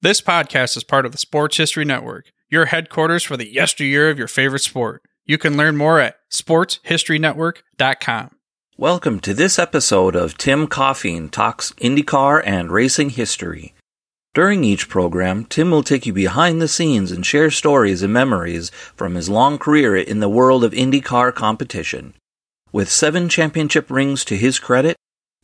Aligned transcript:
This 0.00 0.20
podcast 0.20 0.76
is 0.76 0.84
part 0.84 1.06
of 1.06 1.10
the 1.10 1.18
Sports 1.18 1.56
History 1.56 1.84
Network, 1.84 2.30
your 2.48 2.66
headquarters 2.66 3.24
for 3.24 3.36
the 3.36 3.52
yesteryear 3.52 4.10
of 4.10 4.18
your 4.18 4.28
favorite 4.28 4.62
sport. 4.62 5.02
You 5.26 5.38
can 5.38 5.56
learn 5.56 5.76
more 5.76 5.98
at 5.98 6.14
sportshistorynetwork.com. 6.30 8.30
Welcome 8.76 9.18
to 9.18 9.34
this 9.34 9.58
episode 9.58 10.14
of 10.14 10.38
Tim 10.38 10.68
Coffeen 10.68 11.32
Talks 11.32 11.72
IndyCar 11.72 12.44
and 12.46 12.70
Racing 12.70 13.10
History. 13.10 13.74
During 14.34 14.62
each 14.62 14.88
program, 14.88 15.44
Tim 15.46 15.72
will 15.72 15.82
take 15.82 16.06
you 16.06 16.12
behind 16.12 16.62
the 16.62 16.68
scenes 16.68 17.10
and 17.10 17.26
share 17.26 17.50
stories 17.50 18.00
and 18.00 18.12
memories 18.12 18.70
from 18.94 19.16
his 19.16 19.28
long 19.28 19.58
career 19.58 19.96
in 19.96 20.20
the 20.20 20.28
world 20.28 20.62
of 20.62 20.70
IndyCar 20.70 21.34
competition. 21.34 22.14
With 22.70 22.88
seven 22.88 23.28
championship 23.28 23.90
rings 23.90 24.24
to 24.26 24.36
his 24.36 24.60
credit, 24.60 24.96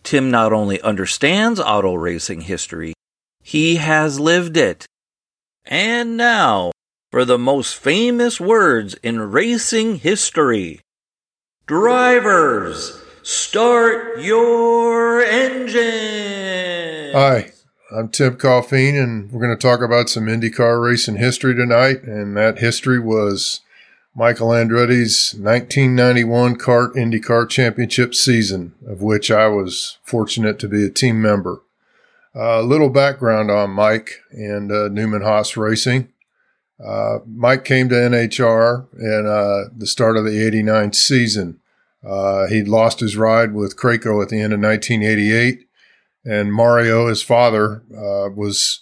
Tim 0.04 0.30
not 0.30 0.52
only 0.52 0.80
understands 0.80 1.58
auto 1.58 1.94
racing 1.94 2.42
history, 2.42 2.94
he 3.44 3.76
has 3.76 4.18
lived 4.18 4.56
it. 4.56 4.86
And 5.66 6.16
now, 6.16 6.72
for 7.10 7.26
the 7.26 7.38
most 7.38 7.76
famous 7.76 8.40
words 8.40 8.94
in 9.02 9.20
racing 9.20 9.96
history. 9.96 10.80
Drivers, 11.66 12.98
start 13.22 14.18
your 14.20 15.20
engine! 15.20 17.12
Hi, 17.12 17.52
I'm 17.94 18.08
Tim 18.08 18.36
Coffeen, 18.36 19.00
and 19.00 19.30
we're 19.30 19.42
going 19.42 19.56
to 19.56 19.62
talk 19.62 19.82
about 19.82 20.08
some 20.08 20.24
IndyCar 20.24 20.82
racing 20.82 21.16
history 21.16 21.54
tonight. 21.54 22.02
And 22.02 22.34
that 22.38 22.60
history 22.60 22.98
was 22.98 23.60
Michael 24.16 24.48
Andretti's 24.48 25.34
1991 25.34 26.56
CART 26.56 26.94
IndyCar 26.94 27.48
Championship 27.50 28.14
season, 28.14 28.74
of 28.86 29.02
which 29.02 29.30
I 29.30 29.48
was 29.48 29.98
fortunate 30.02 30.58
to 30.60 30.68
be 30.68 30.84
a 30.84 30.90
team 30.90 31.20
member. 31.20 31.60
A 32.36 32.58
uh, 32.58 32.62
little 32.62 32.88
background 32.90 33.48
on 33.48 33.70
Mike 33.70 34.20
and 34.32 34.72
uh, 34.72 34.88
Newman 34.88 35.22
Haas 35.22 35.56
Racing. 35.56 36.12
Uh, 36.84 37.18
Mike 37.24 37.64
came 37.64 37.88
to 37.88 37.94
NHR 37.94 38.88
in 38.98 39.26
uh, 39.26 39.70
the 39.76 39.86
start 39.86 40.16
of 40.16 40.24
the 40.24 40.44
89 40.44 40.94
season. 40.94 41.60
Uh, 42.04 42.48
he'd 42.48 42.66
lost 42.66 42.98
his 42.98 43.16
ride 43.16 43.54
with 43.54 43.76
Kraco 43.76 44.20
at 44.20 44.30
the 44.30 44.40
end 44.40 44.52
of 44.52 44.60
1988 44.60 45.68
and 46.24 46.52
Mario, 46.52 47.06
his 47.06 47.22
father, 47.22 47.84
uh, 47.96 48.30
was 48.34 48.80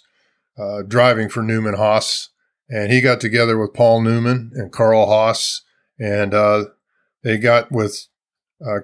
driving 0.87 1.29
for 1.29 1.43
Newman 1.43 1.75
Haas, 1.75 2.29
and 2.69 2.91
he 2.91 3.01
got 3.01 3.19
together 3.19 3.57
with 3.57 3.73
Paul 3.73 4.01
Newman 4.01 4.51
and 4.55 4.71
Carl 4.71 5.07
Haas, 5.07 5.61
and 5.99 6.31
they 7.23 7.37
got 7.37 7.71
with 7.71 8.07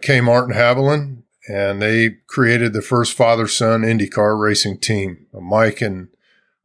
K. 0.02 0.20
Martin 0.20 0.56
Haviland, 0.56 1.24
and 1.48 1.82
they 1.82 2.18
created 2.28 2.74
the 2.74 2.82
first 2.82 3.14
father-son 3.14 3.82
IndyCar 3.82 4.40
racing 4.40 4.80
team. 4.80 5.28
Mike 5.34 5.82
and 5.82 6.10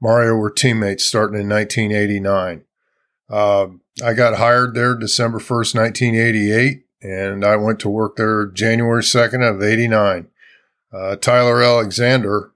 Mario 0.00 0.34
were 0.34 0.50
teammates 0.50 1.04
starting 1.04 1.40
in 1.40 1.48
1989. 1.48 2.64
Uh, 3.30 3.66
I 4.04 4.12
got 4.12 4.38
hired 4.38 4.74
there 4.74 4.94
December 4.94 5.38
1st, 5.38 5.74
1988, 5.74 6.86
and 7.02 7.44
I 7.44 7.56
went 7.56 7.78
to 7.80 7.88
work 7.88 8.16
there 8.16 8.46
January 8.46 9.02
2nd 9.02 9.48
of 9.48 9.62
89. 9.62 10.28
Uh, 10.92 11.16
Tyler 11.16 11.62
Alexander, 11.62 12.52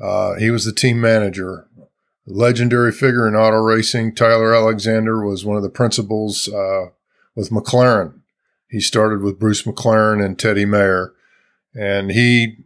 uh, 0.00 0.34
he 0.36 0.50
was 0.50 0.64
the 0.64 0.72
team 0.72 1.00
manager. 1.00 1.66
Legendary 2.26 2.92
figure 2.92 3.26
in 3.26 3.34
auto 3.34 3.56
racing, 3.56 4.14
Tyler 4.14 4.54
Alexander 4.54 5.24
was 5.24 5.44
one 5.44 5.56
of 5.56 5.62
the 5.62 5.68
principals 5.68 6.48
uh, 6.48 6.86
with 7.34 7.50
McLaren. 7.50 8.20
He 8.68 8.80
started 8.80 9.22
with 9.22 9.40
Bruce 9.40 9.64
McLaren 9.64 10.24
and 10.24 10.38
Teddy 10.38 10.64
Mayer, 10.64 11.14
and 11.74 12.10
he 12.10 12.58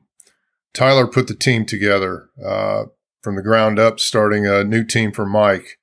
Tyler 0.72 1.06
put 1.06 1.28
the 1.28 1.34
team 1.34 1.65
together 1.65 2.28
uh, 2.44 2.84
from 3.22 3.37
the 3.37 3.42
ground 3.42 3.78
up, 3.78 4.00
starting 4.00 4.47
a 4.47 4.65
new 4.65 4.84
team 4.84 5.12
for 5.12 5.25
Mike. 5.25 5.78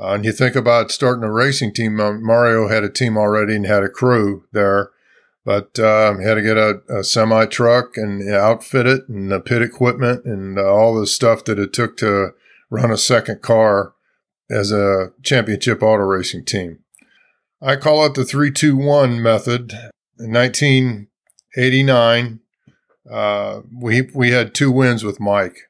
Uh, 0.00 0.14
and 0.14 0.24
you 0.24 0.32
think 0.32 0.56
about 0.56 0.90
starting 0.90 1.22
a 1.22 1.30
racing 1.30 1.74
team. 1.74 1.96
Mario 1.96 2.68
had 2.68 2.82
a 2.82 2.88
team 2.88 3.18
already 3.18 3.54
and 3.54 3.66
had 3.66 3.82
a 3.82 3.88
crew 3.88 4.44
there. 4.52 4.90
But 5.44 5.78
um, 5.78 6.20
had 6.20 6.34
to 6.34 6.42
get 6.42 6.58
a, 6.58 6.80
a 6.88 7.02
semi 7.02 7.46
truck 7.46 7.96
and 7.96 8.30
outfit 8.30 8.86
it 8.86 9.08
and 9.08 9.32
the 9.32 9.40
pit 9.40 9.62
equipment 9.62 10.24
and 10.24 10.58
uh, 10.58 10.64
all 10.64 10.98
the 10.98 11.06
stuff 11.06 11.44
that 11.44 11.58
it 11.58 11.72
took 11.72 11.96
to 11.98 12.34
run 12.68 12.90
a 12.90 12.98
second 12.98 13.40
car 13.40 13.94
as 14.50 14.70
a 14.70 15.12
championship 15.22 15.82
auto 15.82 16.04
racing 16.04 16.44
team. 16.44 16.80
I 17.62 17.76
call 17.76 18.04
it 18.06 18.14
the 18.14 18.24
321 18.24 19.22
method. 19.22 19.72
In 20.18 20.32
1989, 20.32 22.40
uh, 23.10 23.62
we, 23.72 24.02
we 24.14 24.30
had 24.30 24.54
two 24.54 24.70
wins 24.70 25.04
with 25.04 25.20
Mike. 25.20 25.68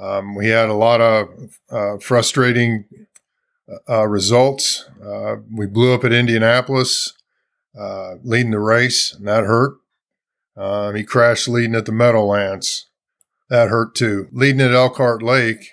Um, 0.00 0.34
we 0.34 0.48
had 0.48 0.68
a 0.68 0.74
lot 0.74 1.00
of 1.00 1.58
uh, 1.70 1.98
frustrating 1.98 2.84
uh, 3.88 4.06
results. 4.06 4.84
Uh, 5.04 5.36
we 5.52 5.66
blew 5.66 5.92
up 5.92 6.04
at 6.04 6.12
Indianapolis 6.12 7.14
uh, 7.78 8.14
leading 8.22 8.52
the 8.52 8.60
race, 8.60 9.12
and 9.12 9.26
that 9.26 9.44
hurt. 9.44 9.78
Um, 10.56 10.94
he 10.94 11.04
crashed 11.04 11.48
leading 11.48 11.74
at 11.74 11.86
the 11.86 11.92
Meadowlands. 11.92 12.86
That 13.50 13.68
hurt 13.68 13.94
too. 13.94 14.28
Leading 14.32 14.60
at 14.60 14.72
Elkhart 14.72 15.22
Lake 15.22 15.70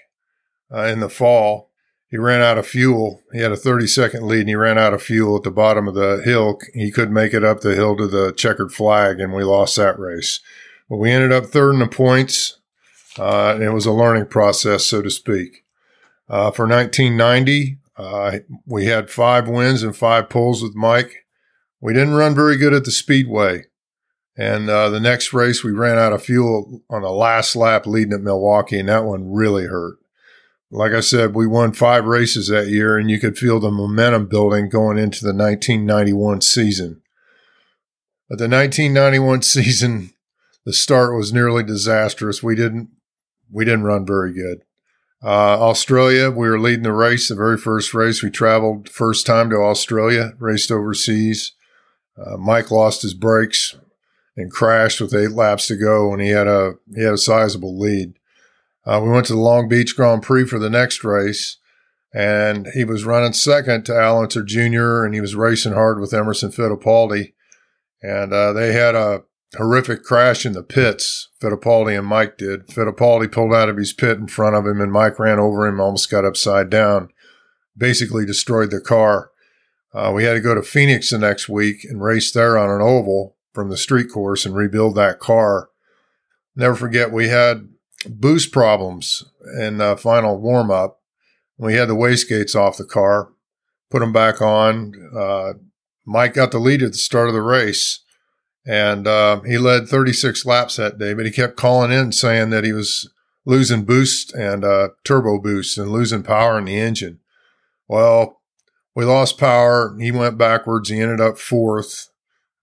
in 0.71 0.99
the 0.99 1.09
fall, 1.09 1.71
he 2.07 2.17
ran 2.17 2.41
out 2.41 2.57
of 2.57 2.67
fuel. 2.67 3.21
He 3.33 3.39
had 3.39 3.51
a 3.51 3.57
30 3.57 3.87
second 3.87 4.27
lead 4.27 4.41
and 4.41 4.49
he 4.49 4.55
ran 4.55 4.77
out 4.77 4.93
of 4.93 5.03
fuel 5.03 5.35
at 5.35 5.43
the 5.43 5.51
bottom 5.51 5.87
of 5.87 5.95
the 5.95 6.21
hill. 6.23 6.59
He 6.73 6.91
couldn't 6.91 7.13
make 7.13 7.33
it 7.33 7.43
up 7.43 7.59
the 7.59 7.75
hill 7.75 7.97
to 7.97 8.07
the 8.07 8.31
checkered 8.31 8.71
flag, 8.71 9.19
and 9.19 9.33
we 9.33 9.43
lost 9.43 9.75
that 9.75 9.99
race. 9.99 10.39
But 10.89 10.97
we 10.97 11.11
ended 11.11 11.31
up 11.31 11.45
third 11.45 11.73
in 11.73 11.79
the 11.79 11.87
points, 11.87 12.59
uh, 13.17 13.53
and 13.53 13.63
it 13.63 13.71
was 13.71 13.85
a 13.85 13.91
learning 13.91 14.27
process, 14.27 14.85
so 14.85 15.01
to 15.01 15.09
speak. 15.09 15.63
Uh, 16.29 16.51
for 16.51 16.67
1990, 16.67 17.77
uh, 17.97 18.39
we 18.65 18.85
had 18.85 19.09
five 19.09 19.47
wins 19.47 19.83
and 19.83 19.95
five 19.95 20.29
poles 20.29 20.61
with 20.61 20.75
Mike. 20.75 21.25
We 21.79 21.93
didn't 21.93 22.15
run 22.15 22.35
very 22.35 22.57
good 22.57 22.73
at 22.73 22.83
the 22.83 22.91
speedway. 22.91 23.65
And 24.37 24.69
uh, 24.69 24.89
the 24.89 24.99
next 24.99 25.33
race, 25.33 25.63
we 25.63 25.71
ran 25.71 25.97
out 25.97 26.11
of 26.11 26.23
fuel 26.23 26.81
on 26.89 27.03
the 27.03 27.11
last 27.11 27.55
lap 27.55 27.87
leading 27.87 28.13
at 28.13 28.21
Milwaukee, 28.21 28.79
and 28.79 28.89
that 28.89 29.05
one 29.05 29.31
really 29.31 29.65
hurt. 29.65 29.95
Like 30.71 30.91
I 30.91 30.99
said, 30.99 31.35
we 31.35 31.47
won 31.47 31.71
five 31.71 32.05
races 32.05 32.49
that 32.49 32.67
year, 32.67 32.97
and 32.97 33.09
you 33.09 33.19
could 33.19 33.37
feel 33.37 33.59
the 33.59 33.71
momentum 33.71 34.27
building 34.27 34.67
going 34.67 34.97
into 34.97 35.21
the 35.21 35.33
1991 35.33 36.41
season. 36.41 37.01
But 38.27 38.39
the 38.39 38.49
1991 38.49 39.41
season, 39.43 40.11
the 40.65 40.73
start 40.73 41.15
was 41.15 41.31
nearly 41.31 41.63
disastrous. 41.63 42.43
We 42.43 42.55
didn't 42.55 42.89
we 43.51 43.63
didn't 43.63 43.83
run 43.83 44.05
very 44.05 44.33
good. 44.33 44.63
Uh, 45.23 45.59
Australia, 45.59 46.29
we 46.29 46.49
were 46.49 46.59
leading 46.59 46.83
the 46.83 46.91
race, 46.91 47.29
the 47.29 47.35
very 47.35 47.57
first 47.57 47.93
race. 47.93 48.21
We 48.21 48.29
traveled 48.29 48.89
first 48.89 49.25
time 49.25 49.49
to 49.51 49.57
Australia, 49.57 50.33
raced 50.39 50.71
overseas. 50.71 51.53
Uh, 52.17 52.37
Mike 52.37 52.71
lost 52.71 53.01
his 53.01 53.13
brakes 53.13 53.75
and 54.35 54.51
crashed 54.51 54.99
with 54.99 55.15
eight 55.15 55.31
laps 55.31 55.67
to 55.67 55.75
go, 55.75 56.11
and 56.11 56.21
he 56.21 56.29
had 56.29 56.47
a 56.47 56.73
he 56.93 57.03
had 57.03 57.13
a 57.13 57.17
sizable 57.17 57.79
lead. 57.79 58.13
Uh, 58.85 59.01
we 59.03 59.09
went 59.09 59.25
to 59.27 59.33
the 59.33 59.39
Long 59.39 59.67
Beach 59.67 59.95
Grand 59.95 60.21
Prix 60.21 60.45
for 60.45 60.59
the 60.59 60.69
next 60.69 61.03
race, 61.03 61.57
and 62.13 62.67
he 62.73 62.83
was 62.83 63.05
running 63.05 63.33
second 63.33 63.85
to 63.85 63.95
Al 63.95 64.25
Jr. 64.27 65.03
and 65.05 65.13
he 65.13 65.21
was 65.21 65.35
racing 65.35 65.73
hard 65.73 65.99
with 65.99 66.13
Emerson 66.13 66.51
Fittipaldi, 66.51 67.33
and 68.01 68.31
uh, 68.31 68.53
they 68.53 68.73
had 68.73 68.95
a 68.95 69.23
horrific 69.57 70.03
crash 70.03 70.45
in 70.45 70.53
the 70.53 70.63
pits. 70.63 71.29
Fittipaldi 71.41 71.97
and 71.97 72.07
Mike 72.07 72.37
did. 72.37 72.67
Fittipaldi 72.67 73.31
pulled 73.31 73.53
out 73.53 73.69
of 73.69 73.77
his 73.77 73.93
pit 73.93 74.17
in 74.17 74.27
front 74.27 74.55
of 74.55 74.65
him, 74.65 74.81
and 74.81 74.91
Mike 74.91 75.19
ran 75.19 75.39
over 75.39 75.65
him, 75.67 75.79
almost 75.79 76.09
got 76.09 76.25
upside 76.25 76.69
down, 76.69 77.09
basically 77.77 78.25
destroyed 78.25 78.71
the 78.71 78.81
car. 78.81 79.31
Uh, 79.93 80.11
we 80.13 80.25
had 80.25 80.33
to 80.33 80.41
go 80.41 80.53
to 80.53 80.61
Phoenix 80.61 81.09
the 81.09 81.17
next 81.17 81.47
week 81.47 81.85
and 81.85 82.03
race 82.03 82.31
there 82.31 82.57
on 82.57 82.69
an 82.69 82.81
oval 82.81 83.37
from 83.53 83.69
the 83.69 83.77
street 83.77 84.11
course 84.11 84.45
and 84.45 84.53
rebuild 84.55 84.95
that 84.95 85.19
car. 85.19 85.69
Never 86.55 86.75
forget, 86.75 87.11
we 87.11 87.29
had 87.29 87.69
boost 88.07 88.51
problems 88.51 89.23
in 89.59 89.77
the 89.77 89.97
final 89.97 90.37
warm 90.39 90.69
up. 90.69 91.01
We 91.57 91.75
had 91.75 91.87
the 91.87 91.95
wastegates 91.95 92.55
off 92.55 92.77
the 92.77 92.85
car, 92.85 93.29
put 93.89 93.99
them 93.99 94.11
back 94.11 94.41
on. 94.41 94.93
Uh, 95.17 95.53
Mike 96.05 96.33
got 96.33 96.51
the 96.51 96.59
lead 96.59 96.83
at 96.83 96.91
the 96.91 96.97
start 96.97 97.29
of 97.29 97.33
the 97.33 97.41
race, 97.41 98.01
and 98.65 99.07
uh, 99.07 99.41
he 99.41 99.57
led 99.57 99.87
36 99.87 100.45
laps 100.45 100.77
that 100.77 100.97
day. 100.97 101.13
But 101.13 101.25
he 101.25 101.31
kept 101.31 101.57
calling 101.57 101.91
in 101.91 102.11
saying 102.11 102.49
that 102.49 102.63
he 102.63 102.71
was 102.71 103.09
losing 103.45 103.85
boost 103.85 104.33
and 104.33 104.65
uh, 104.65 104.89
turbo 105.03 105.39
boost 105.39 105.77
and 105.77 105.91
losing 105.91 106.23
power 106.23 106.57
in 106.57 106.65
the 106.65 106.79
engine. 106.79 107.19
Well, 107.87 108.41
we 108.95 109.05
lost 109.05 109.37
power. 109.37 109.95
He 109.99 110.11
went 110.11 110.37
backwards. 110.37 110.89
He 110.89 110.99
ended 110.99 111.21
up 111.21 111.37
fourth. 111.37 112.09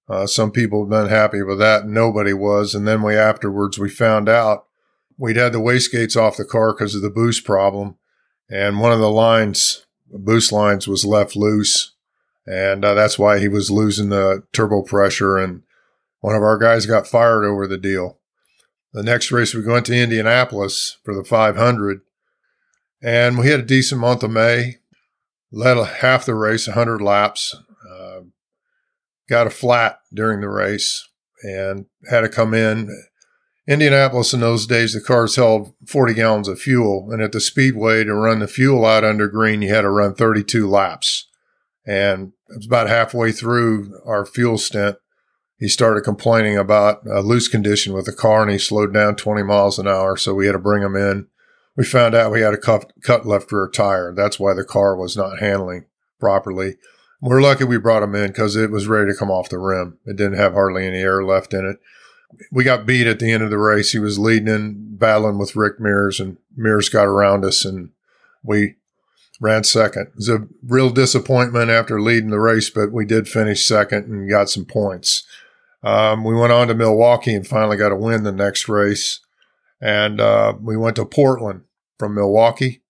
Uh, 0.09 0.27
some 0.27 0.51
people 0.51 0.81
have 0.83 0.91
been 0.91 1.09
happy 1.09 1.43
with 1.43 1.59
that. 1.59 1.87
Nobody 1.87 2.33
was. 2.33 2.75
And 2.75 2.87
then 2.89 3.03
we 3.03 3.17
afterwards 3.17 3.79
we 3.79 3.89
found 3.89 4.29
out 4.29 4.67
we'd 5.17 5.37
had 5.37 5.53
the 5.53 5.61
wastegates 5.61 6.21
off 6.21 6.37
the 6.37 6.45
car 6.45 6.73
because 6.73 6.95
of 6.95 7.03
the 7.03 7.11
boost 7.11 7.45
problem, 7.45 7.97
and 8.51 8.81
one 8.81 8.93
of 8.93 8.99
the 8.99 9.11
lines, 9.11 9.87
boost 10.11 10.51
lines, 10.53 10.89
was 10.89 11.05
left 11.05 11.37
loose, 11.37 11.95
and 12.47 12.85
uh, 12.85 12.95
that's 12.95 13.19
why 13.19 13.39
he 13.39 13.49
was 13.49 13.71
losing 13.71 14.09
the 14.09 14.43
turbo 14.53 14.83
pressure. 14.83 15.39
And 15.39 15.63
one 16.23 16.35
of 16.35 16.43
our 16.43 16.57
guys 16.57 16.87
got 16.87 17.07
fired 17.07 17.45
over 17.45 17.67
the 17.67 17.77
deal. 17.77 18.19
The 18.95 19.03
next 19.03 19.31
race 19.31 19.55
we 19.55 19.63
went 19.67 19.85
to 19.87 19.95
Indianapolis 19.95 20.97
for 21.05 21.15
the 21.15 21.23
500, 21.23 22.01
and 23.03 23.37
we 23.37 23.49
had 23.49 23.61
a 23.61 23.65
decent 23.65 24.01
month 24.01 24.23
of 24.23 24.31
May. 24.31 24.77
Led 25.51 25.77
half 25.87 26.25
the 26.25 26.35
race, 26.35 26.67
100 26.67 27.03
laps. 27.03 27.55
Uh, 27.87 28.21
got 29.29 29.47
a 29.47 29.51
flat 29.51 29.99
during 30.15 30.41
the 30.41 30.49
race 30.49 31.07
and 31.43 31.85
had 32.09 32.23
to 32.23 32.31
come 32.31 32.55
in 32.55 32.89
Indianapolis 33.69 34.35
in 34.35 34.41
those 34.41 34.67
days, 34.67 34.93
the 34.93 35.01
cars 35.01 35.37
held 35.37 35.73
40 35.87 36.15
gallons 36.15 36.49
of 36.49 36.61
fuel. 36.61 37.09
And 37.13 37.23
at 37.23 37.33
the 37.33 37.41
speedway, 37.41 38.03
to 38.05 38.15
run 38.15 38.41
the 38.41 38.49
fuel 38.49 38.85
out 38.85 39.05
under 39.05 39.29
green, 39.29 39.63
you 39.63 39.73
had 39.73 39.83
to 39.83 39.91
run 39.91 40.15
32 40.15 40.69
laps. 40.69 41.29
And 41.87 42.33
it 42.49 42.57
was 42.57 42.67
about 42.67 42.89
halfway 42.89 43.31
through 43.31 44.01
our 44.05 44.27
fuel 44.27 44.59
stint. 44.59 44.97
He 45.62 45.69
started 45.69 46.03
complaining 46.03 46.59
about 46.59 47.06
a 47.06 47.20
loose 47.20 47.47
condition 47.47 47.93
with 47.93 48.06
the 48.06 48.12
car 48.12 48.43
and 48.43 48.50
he 48.50 48.59
slowed 48.59 48.93
down 48.93 49.14
20 49.14 49.44
miles 49.44 49.79
an 49.79 49.87
hour. 49.87 50.17
So 50.17 50.35
we 50.35 50.47
had 50.47 50.53
to 50.53 50.59
bring 50.59 50.82
him 50.82 50.97
in. 50.97 51.29
We 51.76 51.85
found 51.85 52.17
out 52.17 52.32
we 52.32 52.41
had 52.41 52.53
a 52.53 52.59
cut, 52.59 53.25
left 53.25 53.53
rear 53.53 53.70
tire. 53.73 54.12
That's 54.12 54.41
why 54.41 54.55
the 54.55 54.64
car 54.64 54.97
was 54.97 55.17
not 55.17 55.38
handling 55.38 55.85
properly. 56.19 56.79
We're 57.20 57.41
lucky 57.41 57.62
we 57.62 57.79
brought 57.79 58.03
him 58.03 58.17
in 58.17 58.29
because 58.29 58.56
it 58.56 58.73
was 58.73 58.88
ready 58.88 59.12
to 59.12 59.17
come 59.17 59.31
off 59.31 59.49
the 59.49 59.59
rim. 59.59 59.99
It 60.05 60.17
didn't 60.17 60.38
have 60.38 60.55
hardly 60.55 60.85
any 60.85 60.99
air 60.99 61.23
left 61.23 61.55
in 61.55 61.65
it 61.65 61.79
we 62.50 62.65
got 62.65 62.87
beat 62.87 63.06
at 63.06 63.19
the 63.19 63.31
end 63.31 63.43
of 63.43 63.50
the 63.50 63.58
race. 63.58 63.93
He 63.93 63.99
was 63.99 64.19
leading 64.19 64.49
and 64.49 64.99
battling 64.99 65.38
with 65.38 65.56
Rick 65.56 65.81
Mears, 65.81 66.20
and 66.20 66.38
Mears 66.56 66.88
got 66.88 67.05
around 67.05 67.44
us, 67.44 67.65
and 67.65 67.91
we 68.43 68.76
ran 69.41 69.65
second. 69.65 70.08
It 70.08 70.17
was 70.17 70.29
a 70.29 70.47
real 70.67 70.91
disappointment 70.91 71.70
after 71.70 72.00
leading 72.00 72.31
the 72.31 72.41
race, 72.41 72.70
but 72.70 72.93
we 72.93 73.05
did 73.05 73.29
finish 73.29 73.67
second 73.67 74.06
and 74.06 74.31
got 74.31 74.50
some 74.50 74.65
points. 74.65 75.25
Um, 75.82 76.25
we 76.25 76.34
went 76.34 76.52
on 76.52 76.69
to 76.69 76.75
Milwaukee 76.75 77.34
and 77.34 77.46
finally 77.46 77.76
got 77.76 77.93
a 77.93 77.96
win 77.96 78.23
the 78.23 78.32
next 78.32 78.69
race. 78.69 79.20
And 79.81 80.20
uh, 80.20 80.55
we 80.61 80.76
went 80.76 80.96
to 80.96 81.05
Portland 81.05 81.62
from 81.99 82.14
Milwaukee. 82.14 82.82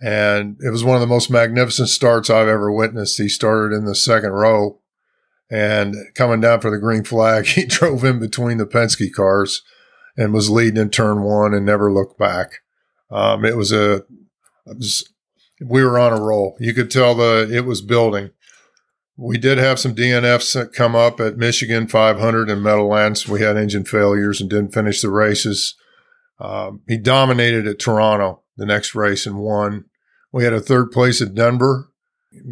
And 0.00 0.56
it 0.60 0.70
was 0.70 0.84
one 0.84 0.94
of 0.94 1.00
the 1.00 1.06
most 1.06 1.30
magnificent 1.30 1.88
starts 1.88 2.30
I've 2.30 2.48
ever 2.48 2.70
witnessed. 2.70 3.18
He 3.18 3.28
started 3.28 3.74
in 3.74 3.86
the 3.86 3.94
second 3.94 4.30
row 4.32 4.80
and 5.50 5.94
coming 6.14 6.40
down 6.40 6.60
for 6.60 6.70
the 6.70 6.78
green 6.78 7.04
flag, 7.04 7.46
he 7.46 7.64
drove 7.66 8.04
in 8.04 8.18
between 8.18 8.58
the 8.58 8.66
Penske 8.66 9.12
cars 9.12 9.62
and 10.16 10.32
was 10.32 10.50
leading 10.50 10.80
in 10.80 10.90
turn 10.90 11.22
one 11.22 11.54
and 11.54 11.64
never 11.64 11.92
looked 11.92 12.18
back. 12.18 12.60
Um, 13.10 13.44
it 13.44 13.56
was 13.56 13.70
a, 13.72 13.96
it 14.66 14.78
was, 14.78 15.08
we 15.60 15.84
were 15.84 15.98
on 15.98 16.12
a 16.12 16.20
roll. 16.20 16.56
You 16.58 16.74
could 16.74 16.90
tell 16.90 17.14
the 17.14 17.48
it 17.52 17.64
was 17.64 17.80
building. 17.80 18.30
We 19.16 19.38
did 19.38 19.58
have 19.58 19.78
some 19.78 19.94
DNFs 19.94 20.72
come 20.74 20.94
up 20.94 21.20
at 21.20 21.38
Michigan 21.38 21.86
500 21.86 22.50
and 22.50 22.62
Meadowlands. 22.62 23.26
We 23.26 23.40
had 23.40 23.56
engine 23.56 23.84
failures 23.84 24.40
and 24.40 24.50
didn't 24.50 24.74
finish 24.74 25.00
the 25.00 25.10
races. 25.10 25.74
Um, 26.38 26.82
he 26.86 26.98
dominated 26.98 27.66
at 27.66 27.78
Toronto 27.78 28.42
the 28.56 28.66
next 28.66 28.94
race 28.94 29.26
and 29.26 29.38
won. 29.38 29.86
We 30.32 30.44
had 30.44 30.52
a 30.52 30.60
third 30.60 30.90
place 30.92 31.22
at 31.22 31.34
Denver 31.34 31.90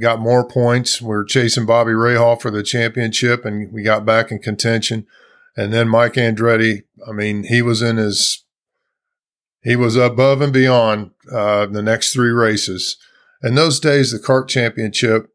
got 0.01 0.21
more 0.21 0.47
points. 0.47 1.01
We 1.01 1.15
are 1.15 1.25
chasing 1.25 1.67
Bobby 1.67 1.93
Rahal 1.93 2.41
for 2.41 2.51
the 2.51 2.63
championship 2.63 3.45
and 3.45 3.73
we 3.73 3.83
got 3.83 4.05
back 4.05 4.31
in 4.31 4.39
contention. 4.39 5.07
And 5.57 5.73
then 5.73 5.89
Mike 5.89 6.15
Andretti, 6.15 6.83
I 7.07 7.13
mean, 7.13 7.45
he 7.45 7.63
was 7.63 7.83
in 7.83 7.97
his, 7.97 8.45
he 9.63 9.77
was 9.77 9.97
above 9.97 10.41
and 10.41 10.53
beyond 10.53 11.13
uh, 11.33 11.67
the 11.67 11.83
next 11.83 12.13
three 12.13 12.31
races. 12.31 12.97
In 13.43 13.55
those 13.55 13.79
days, 13.81 14.11
the 14.11 14.19
CART 14.19 14.49
championship 14.49 15.29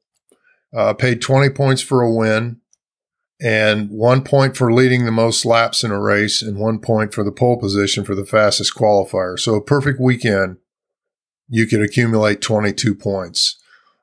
uh, 0.75 0.93
paid 0.93 1.21
20 1.21 1.49
points 1.49 1.81
for 1.81 2.01
a 2.01 2.13
win 2.13 2.61
and 3.41 3.89
one 3.89 4.23
point 4.23 4.57
for 4.57 4.71
leading 4.71 5.05
the 5.05 5.11
most 5.11 5.45
laps 5.45 5.83
in 5.83 5.91
a 5.91 5.99
race 5.99 6.41
and 6.41 6.57
one 6.57 6.79
point 6.79 7.13
for 7.13 7.23
the 7.23 7.31
pole 7.31 7.57
position 7.57 8.03
for 8.03 8.13
the 8.13 8.25
fastest 8.25 8.75
qualifier. 8.75 9.39
So 9.39 9.55
a 9.55 9.63
perfect 9.63 9.99
weekend, 9.99 10.57
you 11.47 11.65
could 11.65 11.81
accumulate 11.81 12.41
22 12.41 12.93
points 12.95 13.57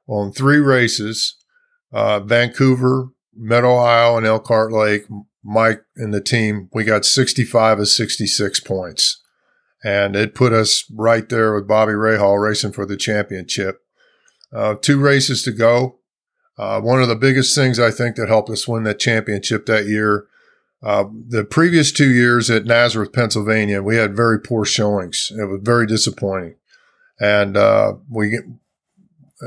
on 0.07 0.33
three 0.33 0.59
races 0.59 1.37
uh, 1.93 2.21
Vancouver, 2.21 3.09
Mid 3.35 3.65
Ohio, 3.65 4.17
and 4.17 4.27
Elkhart 4.27 4.73
Lake. 4.73 5.05
Mike 5.49 5.85
and 5.97 6.13
the 6.13 6.21
team, 6.21 6.69
we 6.73 6.83
got 6.83 7.05
65 7.05 7.79
of 7.79 7.89
66 7.89 8.61
points. 8.61 9.23
And 9.85 10.17
it 10.17 10.35
put 10.35 10.53
us 10.53 10.85
right 10.93 11.29
there 11.29 11.55
with 11.55 11.69
Bobby 11.69 11.93
Rahal 11.93 12.43
racing 12.43 12.73
for 12.73 12.85
the 12.85 12.97
championship. 12.97 13.81
Uh, 14.53 14.75
two 14.75 14.99
races 14.99 15.45
to 15.45 15.53
go. 15.53 16.01
Uh, 16.59 16.81
one 16.81 17.03
of 17.03 17.09
the 17.09 17.17
biggest 17.17 17.55
things 17.55 17.79
I 17.79 17.91
think 17.91 18.17
that 18.17 18.29
helped 18.29 18.51
us 18.51 18.67
win 18.67 18.85
that 18.85 18.99
championship 18.99 19.67
that 19.67 19.87
year. 19.87 20.27
Uh, 20.83 21.05
the 21.29 21.45
previous 21.45 21.93
two 21.93 22.13
years 22.13 22.51
at 22.51 22.65
Nazareth, 22.65 23.13
Pennsylvania, 23.13 23.83
we 23.83 23.97
had 23.97 24.17
very 24.17 24.41
poor 24.41 24.65
showings. 24.65 25.33
It 25.37 25.45
was 25.45 25.61
very 25.63 25.87
disappointing. 25.87 26.57
And 27.19 27.57
uh, 27.57 27.95
we 28.11 28.39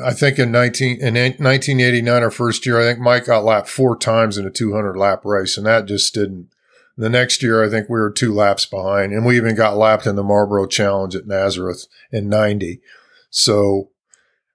I 0.04 0.14
think 0.14 0.38
in 0.38 0.52
19 0.52 1.02
in 1.02 1.16
1989, 1.16 2.24
our 2.24 2.30
first 2.30 2.66
year, 2.66 2.80
I 2.80 2.84
think 2.84 3.00
Mike 3.00 3.26
got 3.26 3.44
lapped 3.44 3.70
four 3.70 3.98
times 3.98 4.38
in 4.38 4.46
a 4.46 4.52
200 4.52 4.96
lap 4.96 5.26
race, 5.26 5.58
and 5.58 5.66
that 5.66 5.86
just 5.86 6.14
didn't. 6.14 6.50
The 6.96 7.10
next 7.10 7.42
year, 7.42 7.64
I 7.64 7.70
think 7.70 7.88
we 7.88 8.00
were 8.00 8.12
two 8.12 8.34
laps 8.34 8.66
behind, 8.66 9.14
and 9.14 9.26
we 9.26 9.38
even 9.38 9.56
got 9.56 9.78
lapped 9.78 10.06
in 10.06 10.16
the 10.16 10.24
Marlboro 10.24 10.68
Challenge 10.68 11.16
at 11.16 11.28
Nazareth 11.28 11.88
in 12.12 12.28
90. 12.28 12.82
So 13.30 13.90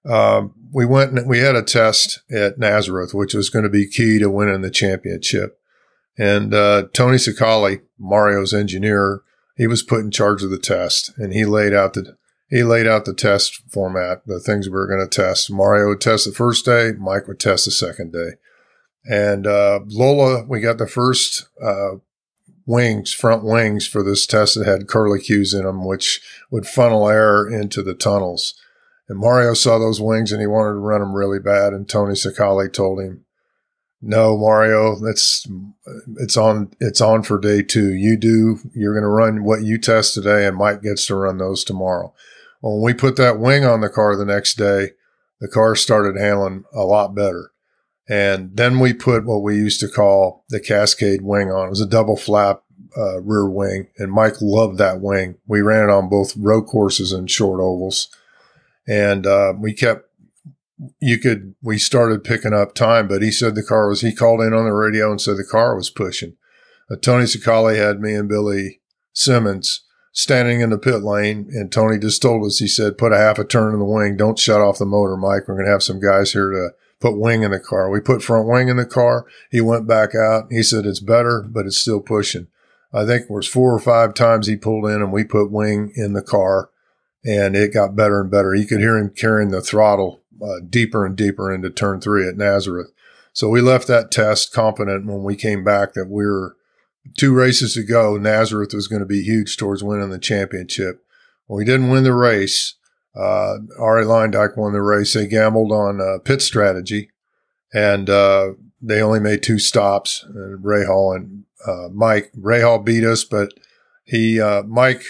um, 0.08 0.54
we 0.72 0.84
went 0.84 1.12
and 1.12 1.28
we 1.28 1.38
had 1.38 1.56
a 1.56 1.62
test 1.62 2.20
at 2.30 2.58
Nazareth, 2.58 3.14
which 3.14 3.34
was 3.34 3.50
going 3.50 3.62
to 3.62 3.70
be 3.70 3.86
key 3.86 4.18
to 4.18 4.30
winning 4.30 4.62
the 4.62 4.70
championship. 4.70 5.58
And 6.18 6.54
uh, 6.54 6.84
Tony 6.92 7.18
Cicale, 7.18 7.80
Mario's 7.98 8.54
engineer, 8.54 9.22
he 9.56 9.66
was 9.66 9.82
put 9.82 10.00
in 10.00 10.10
charge 10.10 10.42
of 10.42 10.50
the 10.50 10.58
test, 10.58 11.12
and 11.16 11.32
he 11.32 11.44
laid 11.44 11.72
out 11.72 11.94
the 11.94 12.16
he 12.50 12.62
laid 12.62 12.86
out 12.86 13.04
the 13.04 13.14
test 13.14 13.62
format, 13.70 14.24
the 14.26 14.38
things 14.38 14.68
we 14.68 14.74
were 14.74 14.86
going 14.86 15.00
to 15.00 15.08
test. 15.08 15.50
Mario 15.50 15.88
would 15.88 16.00
test 16.00 16.26
the 16.26 16.32
first 16.32 16.64
day, 16.64 16.92
Mike 16.98 17.26
would 17.26 17.40
test 17.40 17.64
the 17.64 17.70
second 17.70 18.12
day. 18.12 18.32
And 19.06 19.46
uh, 19.46 19.80
Lola, 19.86 20.44
we 20.44 20.60
got 20.60 20.78
the 20.78 20.86
first 20.86 21.48
uh, 21.60 21.96
wings, 22.66 23.12
front 23.12 23.44
wings 23.44 23.86
for 23.86 24.02
this 24.02 24.26
test 24.26 24.56
that 24.56 24.66
had 24.66 24.86
curlicues 24.86 25.54
in 25.54 25.64
them, 25.64 25.84
which 25.84 26.20
would 26.50 26.66
funnel 26.66 27.08
air 27.08 27.48
into 27.48 27.82
the 27.82 27.94
tunnels. 27.94 28.54
And 29.08 29.18
Mario 29.18 29.54
saw 29.54 29.78
those 29.78 30.00
wings 30.00 30.32
and 30.32 30.40
he 30.40 30.46
wanted 30.46 30.72
to 30.72 30.78
run 30.78 31.00
them 31.00 31.14
really 31.14 31.38
bad. 31.38 31.72
And 31.72 31.88
Tony 31.88 32.14
Cicale 32.14 32.68
told 32.72 33.00
him, 33.00 33.24
no, 34.06 34.36
Mario, 34.36 34.96
that's 35.00 35.46
it's 36.18 36.36
on 36.36 36.70
it's 36.78 37.00
on 37.00 37.22
for 37.22 37.38
day 37.38 37.62
two. 37.62 37.94
You 37.94 38.18
do 38.18 38.58
you're 38.74 38.92
going 38.92 39.02
to 39.02 39.08
run 39.08 39.44
what 39.44 39.62
you 39.62 39.78
test 39.78 40.12
today, 40.12 40.46
and 40.46 40.58
Mike 40.58 40.82
gets 40.82 41.06
to 41.06 41.14
run 41.14 41.38
those 41.38 41.64
tomorrow. 41.64 42.12
When 42.60 42.82
we 42.82 42.92
put 42.92 43.16
that 43.16 43.38
wing 43.38 43.64
on 43.64 43.80
the 43.80 43.88
car 43.88 44.14
the 44.14 44.26
next 44.26 44.58
day, 44.58 44.90
the 45.40 45.48
car 45.48 45.74
started 45.74 46.20
handling 46.20 46.64
a 46.74 46.82
lot 46.82 47.14
better. 47.14 47.52
And 48.06 48.54
then 48.54 48.78
we 48.78 48.92
put 48.92 49.24
what 49.24 49.42
we 49.42 49.56
used 49.56 49.80
to 49.80 49.88
call 49.88 50.44
the 50.50 50.60
Cascade 50.60 51.22
wing 51.22 51.50
on. 51.50 51.68
It 51.68 51.70
was 51.70 51.80
a 51.80 51.86
double 51.86 52.16
flap 52.16 52.62
uh, 52.96 53.22
rear 53.22 53.48
wing, 53.48 53.88
and 53.96 54.12
Mike 54.12 54.34
loved 54.42 54.76
that 54.78 55.00
wing. 55.00 55.36
We 55.46 55.62
ran 55.62 55.88
it 55.88 55.92
on 55.92 56.10
both 56.10 56.36
road 56.36 56.66
courses 56.66 57.12
and 57.12 57.30
short 57.30 57.60
ovals, 57.60 58.08
and 58.86 59.26
uh, 59.26 59.54
we 59.58 59.72
kept. 59.72 60.08
You 61.00 61.18
could. 61.18 61.54
We 61.62 61.78
started 61.78 62.24
picking 62.24 62.52
up 62.52 62.74
time, 62.74 63.08
but 63.08 63.22
he 63.22 63.30
said 63.30 63.54
the 63.54 63.62
car 63.62 63.88
was. 63.88 64.00
He 64.00 64.14
called 64.14 64.40
in 64.40 64.52
on 64.52 64.64
the 64.64 64.72
radio 64.72 65.10
and 65.10 65.20
said 65.20 65.36
the 65.36 65.44
car 65.44 65.76
was 65.76 65.90
pushing. 65.90 66.36
Uh, 66.90 66.96
Tony 66.96 67.26
Cicale 67.26 67.76
had 67.76 68.00
me 68.00 68.14
and 68.14 68.28
Billy 68.28 68.80
Simmons 69.12 69.84
standing 70.14 70.60
in 70.60 70.70
the 70.70 70.78
pit 70.78 71.02
lane, 71.02 71.48
and 71.52 71.70
Tony 71.70 71.98
just 71.98 72.22
told 72.22 72.46
us, 72.46 72.58
he 72.58 72.68
said, 72.68 72.96
put 72.96 73.12
a 73.12 73.16
half 73.16 73.38
a 73.38 73.44
turn 73.44 73.72
in 73.74 73.80
the 73.80 73.84
wing. 73.84 74.16
Don't 74.16 74.38
shut 74.38 74.60
off 74.60 74.78
the 74.78 74.86
motor, 74.86 75.16
Mike. 75.16 75.48
We're 75.48 75.56
going 75.56 75.66
to 75.66 75.72
have 75.72 75.82
some 75.82 76.00
guys 76.00 76.32
here 76.32 76.50
to 76.50 76.70
put 77.00 77.18
wing 77.18 77.42
in 77.42 77.50
the 77.50 77.58
car. 77.58 77.90
We 77.90 78.00
put 78.00 78.22
front 78.22 78.48
wing 78.48 78.68
in 78.68 78.76
the 78.76 78.86
car. 78.86 79.26
He 79.50 79.60
went 79.60 79.88
back 79.88 80.14
out. 80.14 80.46
He 80.50 80.62
said, 80.62 80.86
it's 80.86 81.00
better, 81.00 81.42
but 81.42 81.66
it's 81.66 81.78
still 81.78 82.00
pushing. 82.00 82.46
I 82.92 83.04
think 83.04 83.24
it 83.24 83.30
was 83.30 83.48
four 83.48 83.74
or 83.74 83.80
five 83.80 84.14
times 84.14 84.46
he 84.46 84.56
pulled 84.56 84.86
in 84.86 85.02
and 85.02 85.12
we 85.12 85.24
put 85.24 85.50
wing 85.50 85.92
in 85.96 86.12
the 86.12 86.22
car 86.22 86.70
and 87.24 87.56
it 87.56 87.72
got 87.72 87.96
better 87.96 88.20
and 88.20 88.30
better. 88.30 88.54
You 88.54 88.66
could 88.66 88.80
hear 88.80 88.96
him 88.96 89.10
carrying 89.10 89.50
the 89.50 89.62
throttle 89.62 90.22
uh, 90.42 90.60
deeper 90.68 91.06
and 91.06 91.16
deeper 91.16 91.52
into 91.52 91.70
turn 91.70 92.00
three 92.00 92.28
at 92.28 92.36
Nazareth. 92.36 92.90
So 93.32 93.48
we 93.48 93.60
left 93.60 93.86
that 93.88 94.10
test 94.10 94.52
confident 94.52 95.06
when 95.06 95.22
we 95.22 95.34
came 95.34 95.64
back 95.64 95.94
that 95.94 96.08
we 96.08 96.24
were 96.24 96.56
two 97.16 97.34
races 97.34 97.74
to 97.74 97.82
go, 97.82 98.16
Nazareth 98.16 98.72
was 98.72 98.88
going 98.88 99.00
to 99.00 99.06
be 99.06 99.22
huge 99.22 99.56
towards 99.56 99.84
winning 99.84 100.10
the 100.10 100.18
championship. 100.18 101.04
We 101.48 101.64
didn't 101.64 101.90
win 101.90 102.04
the 102.04 102.14
race. 102.14 102.74
Uh, 103.14 103.58
Arie 103.78 104.04
Luyendyk 104.04 104.56
won 104.56 104.72
the 104.72 104.82
race. 104.82 105.12
They 105.12 105.26
gambled 105.26 105.70
on 105.70 106.00
uh, 106.00 106.18
pit 106.24 106.42
strategy, 106.42 107.10
and 107.72 108.08
uh, 108.10 108.52
they 108.80 109.00
only 109.00 109.20
made 109.20 109.42
two 109.42 109.58
stops. 109.58 110.24
And 110.24 110.64
Rahal 110.64 111.14
and 111.14 111.44
uh, 111.66 111.88
Mike 111.92 112.32
Rahal 112.36 112.84
beat 112.84 113.04
us, 113.04 113.24
but 113.24 113.52
he 114.04 114.40
uh, 114.40 114.62
Mike 114.64 115.04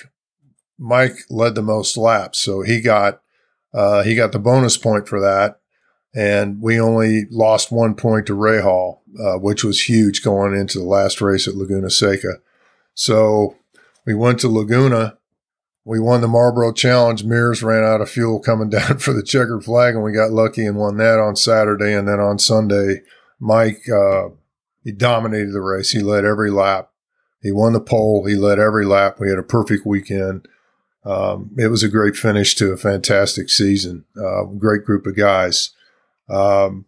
Mike 0.78 1.16
led 1.31 1.54
the 1.54 1.62
most 1.62 1.97
laps, 1.97 2.38
so 2.38 2.62
he 2.62 2.81
got 2.81 3.21
uh, 3.73 4.02
he 4.02 4.14
got 4.14 4.33
the 4.33 4.38
bonus 4.38 4.76
point 4.76 5.09
for 5.09 5.21
that. 5.21 5.61
And 6.16 6.62
we 6.62 6.78
only 6.78 7.25
lost 7.31 7.73
one 7.73 7.97
point 7.97 8.26
to 8.26 8.37
Rahal, 8.37 9.00
uh, 9.19 9.37
which 9.38 9.64
was 9.64 9.88
huge 9.88 10.23
going 10.23 10.54
into 10.54 10.78
the 10.78 10.85
last 10.85 11.21
race 11.21 11.49
at 11.49 11.57
Laguna 11.57 11.90
Seca. 11.90 12.35
So 12.95 13.57
we 14.07 14.14
went 14.14 14.38
to 14.40 14.49
Laguna. 14.49 15.19
We 15.85 15.99
won 15.99 16.21
the 16.21 16.28
Marlboro 16.28 16.73
Challenge. 16.73 17.25
Mears 17.25 17.64
ran 17.64 17.83
out 17.83 18.00
of 18.00 18.09
fuel 18.09 18.38
coming 18.38 18.71
down 18.71 18.99
for 18.99 19.12
the 19.12 19.25
checkered 19.25 19.64
flag, 19.64 19.95
and 19.95 20.04
we 20.04 20.12
got 20.12 20.31
lucky 20.31 20.64
and 20.64 20.76
won 20.76 20.99
that 20.99 21.19
on 21.19 21.35
Saturday. 21.35 21.93
And 21.93 22.07
then 22.07 22.21
on 22.21 22.38
Sunday, 22.38 23.02
Mike 23.40 23.83
uh, 23.88 24.28
he 24.85 24.93
dominated 24.93 25.52
the 25.52 25.62
race. 25.62 25.90
He 25.90 26.00
led 26.00 26.25
every 26.25 26.50
lap. 26.50 26.90
He 27.40 27.50
won 27.50 27.73
the 27.73 27.81
pole. 27.81 28.26
He 28.26 28.37
led 28.37 28.59
every 28.59 28.87
lap. 28.87 29.16
We 29.19 29.31
had 29.31 29.38
a 29.38 29.43
perfect 29.43 29.85
weekend. 29.85 30.47
Um, 31.04 31.50
it 31.58 31.68
was 31.68 31.82
a 31.82 31.88
great 31.88 32.16
finish 32.16 32.54
to 32.56 32.73
a 32.73 32.76
fantastic 32.76 33.50
season. 33.50 34.04
Uh, 34.16 34.44
great 34.44 34.84
group 34.84 35.06
of 35.06 35.16
guys. 35.16 35.70
Um, 36.28 36.87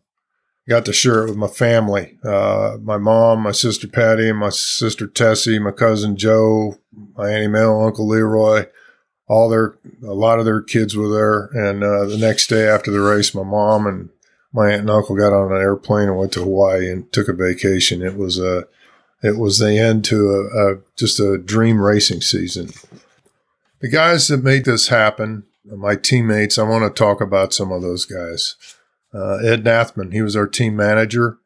got 0.68 0.84
to 0.86 0.92
share 0.92 1.22
it 1.22 1.28
with 1.28 1.36
my 1.36 1.46
family, 1.46 2.18
uh, 2.24 2.76
my 2.82 2.98
mom, 2.98 3.40
my 3.40 3.52
sister 3.52 3.86
Patty, 3.86 4.32
my 4.32 4.48
sister 4.48 5.06
Tessie, 5.06 5.58
my 5.58 5.70
cousin 5.70 6.16
Joe, 6.16 6.76
my 7.16 7.30
auntie 7.30 7.48
Mel, 7.48 7.84
Uncle 7.84 8.08
Leroy. 8.08 8.66
All 9.28 9.48
their, 9.48 9.76
a 10.04 10.14
lot 10.14 10.38
of 10.38 10.44
their 10.44 10.62
kids 10.62 10.96
were 10.96 11.08
there. 11.08 11.66
And 11.68 11.82
uh, 11.82 12.04
the 12.04 12.16
next 12.18 12.48
day 12.48 12.68
after 12.68 12.90
the 12.90 13.00
race, 13.00 13.34
my 13.34 13.42
mom 13.42 13.86
and 13.86 14.08
my 14.52 14.70
aunt 14.70 14.82
and 14.82 14.90
uncle 14.90 15.16
got 15.16 15.32
on 15.32 15.52
an 15.52 15.60
airplane 15.60 16.08
and 16.08 16.16
went 16.16 16.32
to 16.32 16.42
Hawaii 16.42 16.88
and 16.90 17.12
took 17.12 17.28
a 17.28 17.32
vacation. 17.32 18.02
It 18.02 18.16
was 18.16 18.38
a, 18.38 18.66
it 19.22 19.36
was 19.36 19.58
the 19.58 19.78
end 19.78 20.04
to 20.06 20.30
a, 20.30 20.72
a 20.72 20.78
just 20.96 21.18
a 21.18 21.38
dream 21.38 21.80
racing 21.80 22.20
season. 22.20 22.70
The 23.80 23.88
guys 23.88 24.28
that 24.28 24.42
made 24.42 24.64
this 24.64 24.88
happen, 24.88 25.44
my 25.64 25.96
teammates, 25.96 26.58
I 26.58 26.62
want 26.62 26.84
to 26.84 26.98
talk 26.98 27.20
about 27.20 27.52
some 27.52 27.70
of 27.72 27.82
those 27.82 28.04
guys 28.04 28.56
uh, 29.16 29.36
Ed 29.36 29.64
Nathman. 29.64 30.12
He 30.12 30.22
was 30.22 30.36
our 30.36 30.46
team 30.46 30.76
manager. 30.76 31.38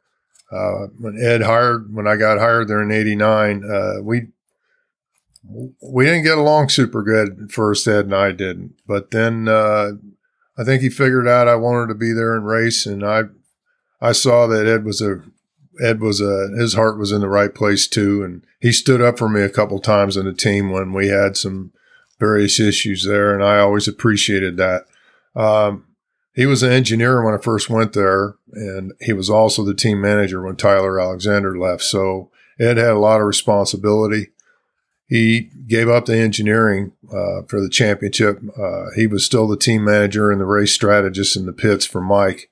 Uh, 0.51 0.89
when 0.99 1.21
Ed 1.23 1.43
hired, 1.43 1.95
when 1.95 2.09
I 2.09 2.17
got 2.17 2.39
hired 2.39 2.69
there 2.69 2.83
in 2.83 2.91
'89, 2.91 3.65
uh, 3.65 4.03
we 4.03 4.29
we 5.81 6.05
didn't 6.05 6.25
get 6.25 6.39
along 6.39 6.69
super 6.69 7.03
good 7.03 7.39
at 7.45 7.53
first. 7.53 7.87
Ed 7.87 8.07
and 8.07 8.15
I 8.15 8.33
didn't, 8.33 8.75
but 8.87 9.13
then 9.13 9.49
uh, 9.49 9.93
I 10.59 10.65
think 10.65 10.83
he 10.83 10.91
figured 10.91 11.29
out 11.29 11.49
I 11.49 11.55
wanted 11.55 11.89
to 11.89 11.95
be 11.95 12.13
there 12.13 12.35
and 12.35 12.47
race, 12.47 12.85
and 12.85 13.05
I 13.05 13.25
I 14.01 14.13
saw 14.13 14.49
that 14.49 14.67
Ed 14.67 14.85
was 14.85 15.01
a 15.01 15.23
Ed 15.81 16.01
was 16.01 16.21
a 16.21 16.49
his 16.59 16.75
heart 16.75 16.99
was 16.99 17.13
in 17.13 17.21
the 17.21 17.29
right 17.29 17.55
place 17.55 17.87
too, 17.87 18.25
and 18.25 18.45
he 18.61 18.73
stood 18.73 19.01
up 19.01 19.19
for 19.19 19.29
me 19.29 19.43
a 19.43 19.49
couple 19.49 19.79
times 19.79 20.17
in 20.17 20.25
the 20.25 20.33
team 20.33 20.71
when 20.71 20.93
we 20.93 21.09
had 21.09 21.37
some 21.37 21.73
various 22.21 22.61
issues 22.61 23.05
there, 23.05 23.35
and 23.35 23.43
I 23.43 23.59
always 23.59 23.89
appreciated 23.89 24.57
that. 24.59 24.85
Um, 25.35 25.87
he 26.35 26.47
was 26.47 26.63
an 26.63 26.73
engineer 26.73 27.25
when 27.25 27.35
I 27.35 27.39
first 27.39 27.69
went 27.69 27.93
there, 27.93 28.37
and 28.53 28.93
he 29.01 29.13
was 29.13 29.29
also 29.29 29.65
the 29.65 29.75
team 29.75 30.01
manager 30.01 30.43
when 30.43 30.57
Tyler 30.57 31.01
Alexander 31.01 31.59
left. 31.59 31.83
So 31.83 32.31
Ed 32.61 32.77
had 32.77 32.91
a 32.91 32.99
lot 32.99 33.21
of 33.21 33.27
responsibility. 33.27 34.29
He 35.09 35.51
gave 35.67 35.89
up 35.89 36.07
the 36.07 36.17
engineering 36.17 36.93
uh, 37.09 37.43
for 37.49 37.61
the 37.61 37.69
championship. 37.69 38.39
Uh, 38.57 38.91
he 38.95 39.09
was 39.09 39.25
still 39.25 39.49
the 39.49 39.57
team 39.57 39.83
manager 39.83 40.31
and 40.31 40.41
the 40.41 40.45
race 40.45 40.73
strategist 40.73 41.37
in 41.37 41.47
the 41.47 41.53
pits 41.53 41.85
for 41.85 42.01
Mike. 42.01 42.49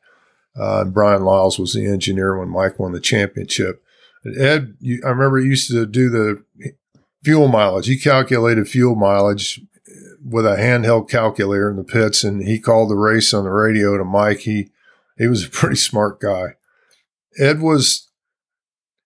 Uh, 0.58 0.80
and 0.80 0.92
Brian 0.92 1.22
Lisles 1.22 1.60
was 1.60 1.72
the 1.72 1.86
engineer 1.86 2.36
when 2.36 2.48
Mike 2.48 2.80
won 2.80 2.90
the 2.90 3.00
championship. 3.00 3.80
Ed, 4.36 4.74
I 4.82 5.08
remember 5.08 5.38
he 5.38 5.46
used 5.46 5.70
to 5.70 5.86
do 5.86 6.10
the 6.10 6.42
fuel 7.28 7.48
mileage. 7.48 7.86
He 7.86 7.98
calculated 7.98 8.66
fuel 8.66 8.94
mileage 8.94 9.60
with 10.24 10.46
a 10.46 10.56
handheld 10.56 11.10
calculator 11.10 11.68
in 11.68 11.76
the 11.76 11.84
pits, 11.84 12.24
and 12.24 12.42
he 12.42 12.58
called 12.58 12.88
the 12.88 12.96
race 12.96 13.34
on 13.34 13.44
the 13.44 13.50
radio 13.50 13.98
to 13.98 14.04
Mike. 14.04 14.40
He 14.40 14.70
he 15.18 15.26
was 15.26 15.44
a 15.44 15.50
pretty 15.50 15.76
smart 15.76 16.20
guy. 16.20 16.54
Ed 17.38 17.60
was 17.60 18.08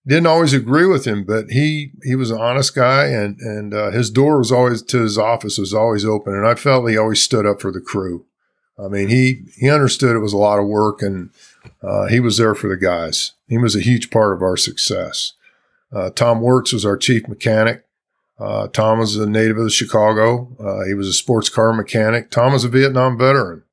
didn't 0.07 0.27
always 0.27 0.53
agree 0.53 0.85
with 0.85 1.05
him, 1.05 1.25
but 1.25 1.49
he 1.49 1.91
he 2.03 2.15
was 2.15 2.31
an 2.31 2.39
honest 2.39 2.73
guy, 2.73 3.07
and 3.07 3.37
and 3.41 3.73
uh, 3.73 3.91
his 3.91 4.09
door 4.09 4.37
was 4.37 4.53
always 4.53 4.81
to 4.83 5.01
his 5.01 5.17
office 5.17 5.57
was 5.57 5.73
always 5.73 6.05
open, 6.05 6.33
and 6.33 6.47
I 6.47 6.55
felt 6.55 6.89
he 6.89 6.97
always 6.97 7.21
stood 7.21 7.45
up 7.45 7.59
for 7.59 7.73
the 7.73 7.81
crew. 7.81 8.25
I 8.79 8.87
mean, 8.87 9.09
he 9.09 9.43
he 9.57 9.69
understood 9.69 10.15
it 10.15 10.19
was 10.19 10.31
a 10.31 10.37
lot 10.37 10.59
of 10.59 10.67
work, 10.67 11.01
and 11.01 11.29
uh, 11.81 12.07
he 12.07 12.21
was 12.21 12.37
there 12.37 12.55
for 12.55 12.69
the 12.69 12.77
guys. 12.77 13.33
He 13.49 13.57
was 13.57 13.75
a 13.75 13.81
huge 13.81 14.11
part 14.11 14.33
of 14.33 14.41
our 14.41 14.55
success. 14.55 15.33
Uh, 15.91 16.09
Tom 16.09 16.39
Wirtz 16.41 16.71
was 16.71 16.85
our 16.85 16.95
chief 16.95 17.27
mechanic. 17.27 17.82
Uh, 18.43 18.67
Tom 18.67 18.99
was 18.99 19.15
a 19.15 19.25
native 19.25 19.57
of 19.57 19.71
Chicago. 19.71 20.53
Uh, 20.59 20.85
he 20.85 20.93
was 20.93 21.07
a 21.07 21.13
sports 21.13 21.47
car 21.47 21.71
mechanic. 21.71 22.29
Tom 22.29 22.53
is 22.53 22.65
a 22.65 22.69
Vietnam 22.69 23.17
veteran. 23.17 23.63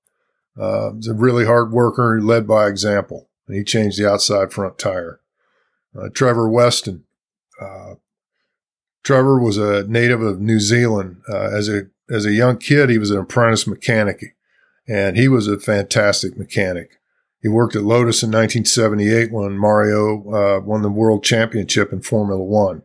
Uh, 0.57 0.93
was 0.95 1.09
a 1.09 1.15
really 1.15 1.45
hard 1.45 1.73
worker. 1.73 2.17
He 2.17 2.23
led 2.23 2.47
by 2.47 2.69
example. 2.69 3.29
And 3.49 3.57
he 3.57 3.65
changed 3.65 3.99
the 3.99 4.09
outside 4.09 4.53
front 4.53 4.79
tire. 4.79 5.19
Uh, 5.99 6.09
Trevor 6.15 6.49
Weston. 6.49 7.03
Uh, 7.61 7.95
Trevor 9.03 9.41
was 9.41 9.59
a 9.59 9.83
native 9.89 10.23
of 10.23 10.41
New 10.41 10.61
Zealand. 10.61 11.23
As 11.29 11.69
a 11.69 11.89
as 12.09 12.25
a 12.25 12.33
young 12.33 12.59
kid, 12.59 12.91
he 12.91 12.99
was 12.99 13.11
an 13.11 13.19
apprentice 13.19 13.67
mechanic, 13.67 14.37
and 14.87 15.17
he 15.17 15.27
was 15.27 15.49
a 15.49 15.59
fantastic 15.59 16.37
mechanic. 16.39 17.01
He 17.43 17.49
worked 17.49 17.75
at 17.75 17.83
Lotus 17.83 18.23
in 18.23 18.29
1978 18.29 19.33
when 19.33 19.59
Mario 19.59 20.61
won 20.61 20.83
the 20.83 20.91
world 20.91 21.25
championship 21.25 21.93
in 21.93 22.03
Formula 22.03 22.43
One 22.43 22.83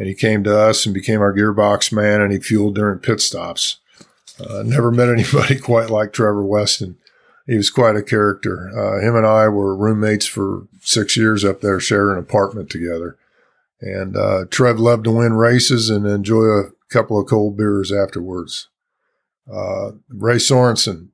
and 0.00 0.08
he 0.08 0.14
came 0.14 0.42
to 0.42 0.58
us 0.58 0.86
and 0.86 0.94
became 0.94 1.20
our 1.20 1.34
gearbox 1.34 1.92
man 1.92 2.22
and 2.22 2.32
he 2.32 2.40
fueled 2.40 2.74
during 2.74 2.98
pit 3.00 3.20
stops. 3.20 3.80
Uh, 4.40 4.62
never 4.64 4.90
met 4.90 5.10
anybody 5.10 5.58
quite 5.60 5.90
like 5.90 6.10
Trevor 6.10 6.42
Weston. 6.42 6.96
He 7.46 7.54
was 7.54 7.68
quite 7.68 7.96
a 7.96 8.02
character. 8.02 8.70
Uh, 8.70 9.06
him 9.06 9.14
and 9.14 9.26
I 9.26 9.48
were 9.48 9.76
roommates 9.76 10.24
for 10.24 10.66
six 10.80 11.18
years 11.18 11.44
up 11.44 11.60
there, 11.60 11.78
sharing 11.78 12.16
an 12.16 12.22
apartment 12.22 12.70
together. 12.70 13.18
And 13.82 14.16
uh, 14.16 14.46
Trev 14.50 14.80
loved 14.80 15.04
to 15.04 15.10
win 15.10 15.34
races 15.34 15.90
and 15.90 16.06
enjoy 16.06 16.44
a 16.44 16.70
couple 16.88 17.20
of 17.20 17.28
cold 17.28 17.58
beers 17.58 17.92
afterwards. 17.92 18.68
Uh, 19.52 19.90
Ray 20.08 20.36
Sorensen. 20.36 21.08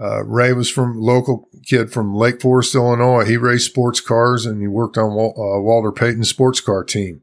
Uh, 0.00 0.24
Ray 0.24 0.54
was 0.54 0.70
from 0.70 0.98
local 0.98 1.50
kid 1.66 1.92
from 1.92 2.14
Lake 2.14 2.40
Forest, 2.40 2.74
Illinois. 2.74 3.26
He 3.26 3.36
raced 3.36 3.66
sports 3.66 4.00
cars 4.00 4.46
and 4.46 4.62
he 4.62 4.66
worked 4.68 4.96
on 4.96 5.14
Wal- 5.14 5.34
uh, 5.36 5.60
Walter 5.60 5.92
Payton's 5.92 6.30
sports 6.30 6.62
car 6.62 6.84
team. 6.84 7.22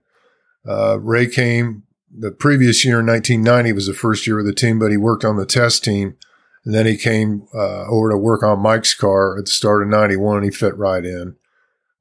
Uh, 0.68 1.00
Ray 1.00 1.28
came 1.28 1.84
the 2.18 2.32
previous 2.32 2.86
year 2.86 3.00
in 3.00 3.08
1990 3.08 3.74
was 3.74 3.88
the 3.88 3.94
first 3.94 4.26
year 4.26 4.40
of 4.40 4.46
the 4.46 4.54
team, 4.54 4.80
but 4.80 4.92
he 4.92 4.98
worked 4.98 5.26
on 5.26 5.36
the 5.36 5.46
test 5.46 5.84
team. 5.84 6.16
And 6.64 6.74
then 6.74 6.86
he 6.86 6.98
came 6.98 7.48
uh, 7.54 7.86
over 7.88 8.10
to 8.10 8.18
work 8.18 8.42
on 8.42 8.60
Mike's 8.60 8.94
car 8.94 9.38
at 9.38 9.46
the 9.46 9.52
start 9.52 9.84
of 9.84 9.90
91. 9.90 10.44
He 10.44 10.50
fit 10.50 10.76
right 10.78 11.06
in. 11.06 11.36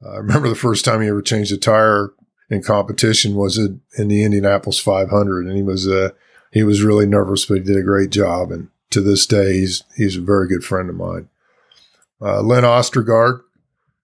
Uh, 0.04 0.12
I 0.12 0.16
remember 0.16 0.49
the 0.49 0.54
first 0.54 0.85
time 0.85 1.02
he 1.02 1.09
ever 1.09 1.21
changed 1.21 1.52
a 1.52 1.56
tire 1.56 2.12
in 2.49 2.62
competition 2.62 3.35
was 3.35 3.59
in 3.59 4.09
the 4.09 4.25
Indianapolis 4.25 4.78
500. 4.78 5.47
And 5.47 5.56
he 5.56 5.62
was, 5.62 5.87
uh, 5.87 6.11
he 6.52 6.62
was 6.62 6.83
really 6.83 7.06
nervous, 7.06 7.44
but 7.44 7.59
he 7.59 7.64
did 7.64 7.76
a 7.76 7.83
great 7.83 8.11
job. 8.11 8.50
And 8.50 8.68
to 8.90 9.00
this 9.00 9.26
day, 9.26 9.59
he's, 9.59 9.83
he's 9.97 10.16
a 10.16 10.23
very 10.23 10.49
good 10.49 10.64
friend 10.64 10.88
of 10.88 10.97
mine. 10.97 11.28
Uh, 12.23 12.40
Len 12.40 12.62
Ostergaard. 12.62 13.40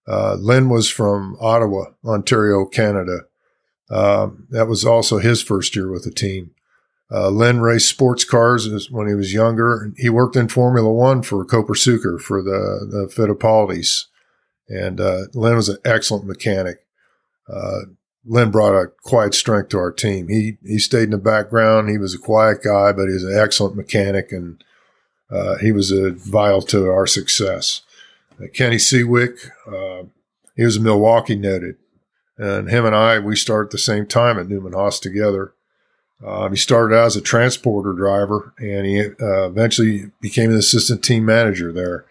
Uh, 0.06 0.36
Len 0.40 0.68
was 0.68 0.90
from 0.90 1.36
Ottawa, 1.40 1.84
Ontario, 2.04 2.66
Canada. 2.66 3.20
Um, 3.90 4.46
that 4.50 4.68
was 4.68 4.84
also 4.84 5.18
his 5.18 5.42
first 5.42 5.74
year 5.74 5.90
with 5.90 6.04
the 6.04 6.10
team. 6.10 6.52
Uh, 7.12 7.28
Len 7.28 7.60
raced 7.60 7.88
sports 7.88 8.24
cars 8.24 8.88
when 8.90 9.08
he 9.08 9.14
was 9.14 9.34
younger. 9.34 9.92
He 9.96 10.08
worked 10.08 10.36
in 10.36 10.48
Formula 10.48 10.92
One 10.92 11.22
for 11.22 11.44
Copersucar 11.44 12.20
for 12.20 12.40
the, 12.40 12.86
the 12.88 13.12
Fittipaldis. 13.12 14.06
And 14.68 15.00
uh, 15.00 15.22
Len 15.34 15.56
was 15.56 15.68
an 15.68 15.78
excellent 15.84 16.26
mechanic. 16.26 16.86
Uh, 17.52 17.80
Len 18.24 18.50
brought 18.50 18.80
a 18.80 18.92
quiet 19.02 19.34
strength 19.34 19.70
to 19.70 19.78
our 19.78 19.90
team. 19.90 20.28
He 20.28 20.58
he 20.62 20.78
stayed 20.78 21.04
in 21.04 21.10
the 21.10 21.18
background. 21.18 21.88
He 21.88 21.98
was 21.98 22.14
a 22.14 22.18
quiet 22.18 22.62
guy, 22.62 22.92
but 22.92 23.06
he 23.06 23.14
was 23.14 23.24
an 23.24 23.36
excellent 23.36 23.76
mechanic, 23.76 24.30
and 24.30 24.62
uh, 25.30 25.56
he 25.56 25.72
was 25.72 25.90
a 25.90 26.12
vital 26.12 26.62
to 26.62 26.88
our 26.90 27.06
success. 27.06 27.82
Uh, 28.40 28.46
Kenny 28.52 28.76
Seawick, 28.76 29.50
uh, 29.66 30.04
he 30.54 30.64
was 30.64 30.76
a 30.76 30.80
Milwaukee 30.80 31.34
noted. 31.34 31.76
And 32.40 32.70
him 32.70 32.86
and 32.86 32.94
I, 32.94 33.18
we 33.18 33.36
started 33.36 33.66
at 33.66 33.72
the 33.72 33.78
same 33.78 34.06
time 34.06 34.38
at 34.38 34.48
Newman 34.48 34.72
Haas 34.72 34.98
together. 34.98 35.52
Uh, 36.24 36.48
he 36.48 36.56
started 36.56 36.94
out 36.94 37.06
as 37.06 37.16
a 37.16 37.20
transporter 37.20 37.92
driver 37.92 38.52
and 38.58 38.86
he 38.86 39.00
uh, 39.00 39.46
eventually 39.46 40.10
became 40.20 40.50
an 40.50 40.56
assistant 40.56 41.02
team 41.02 41.24
manager 41.24 41.72
there. 41.72 42.04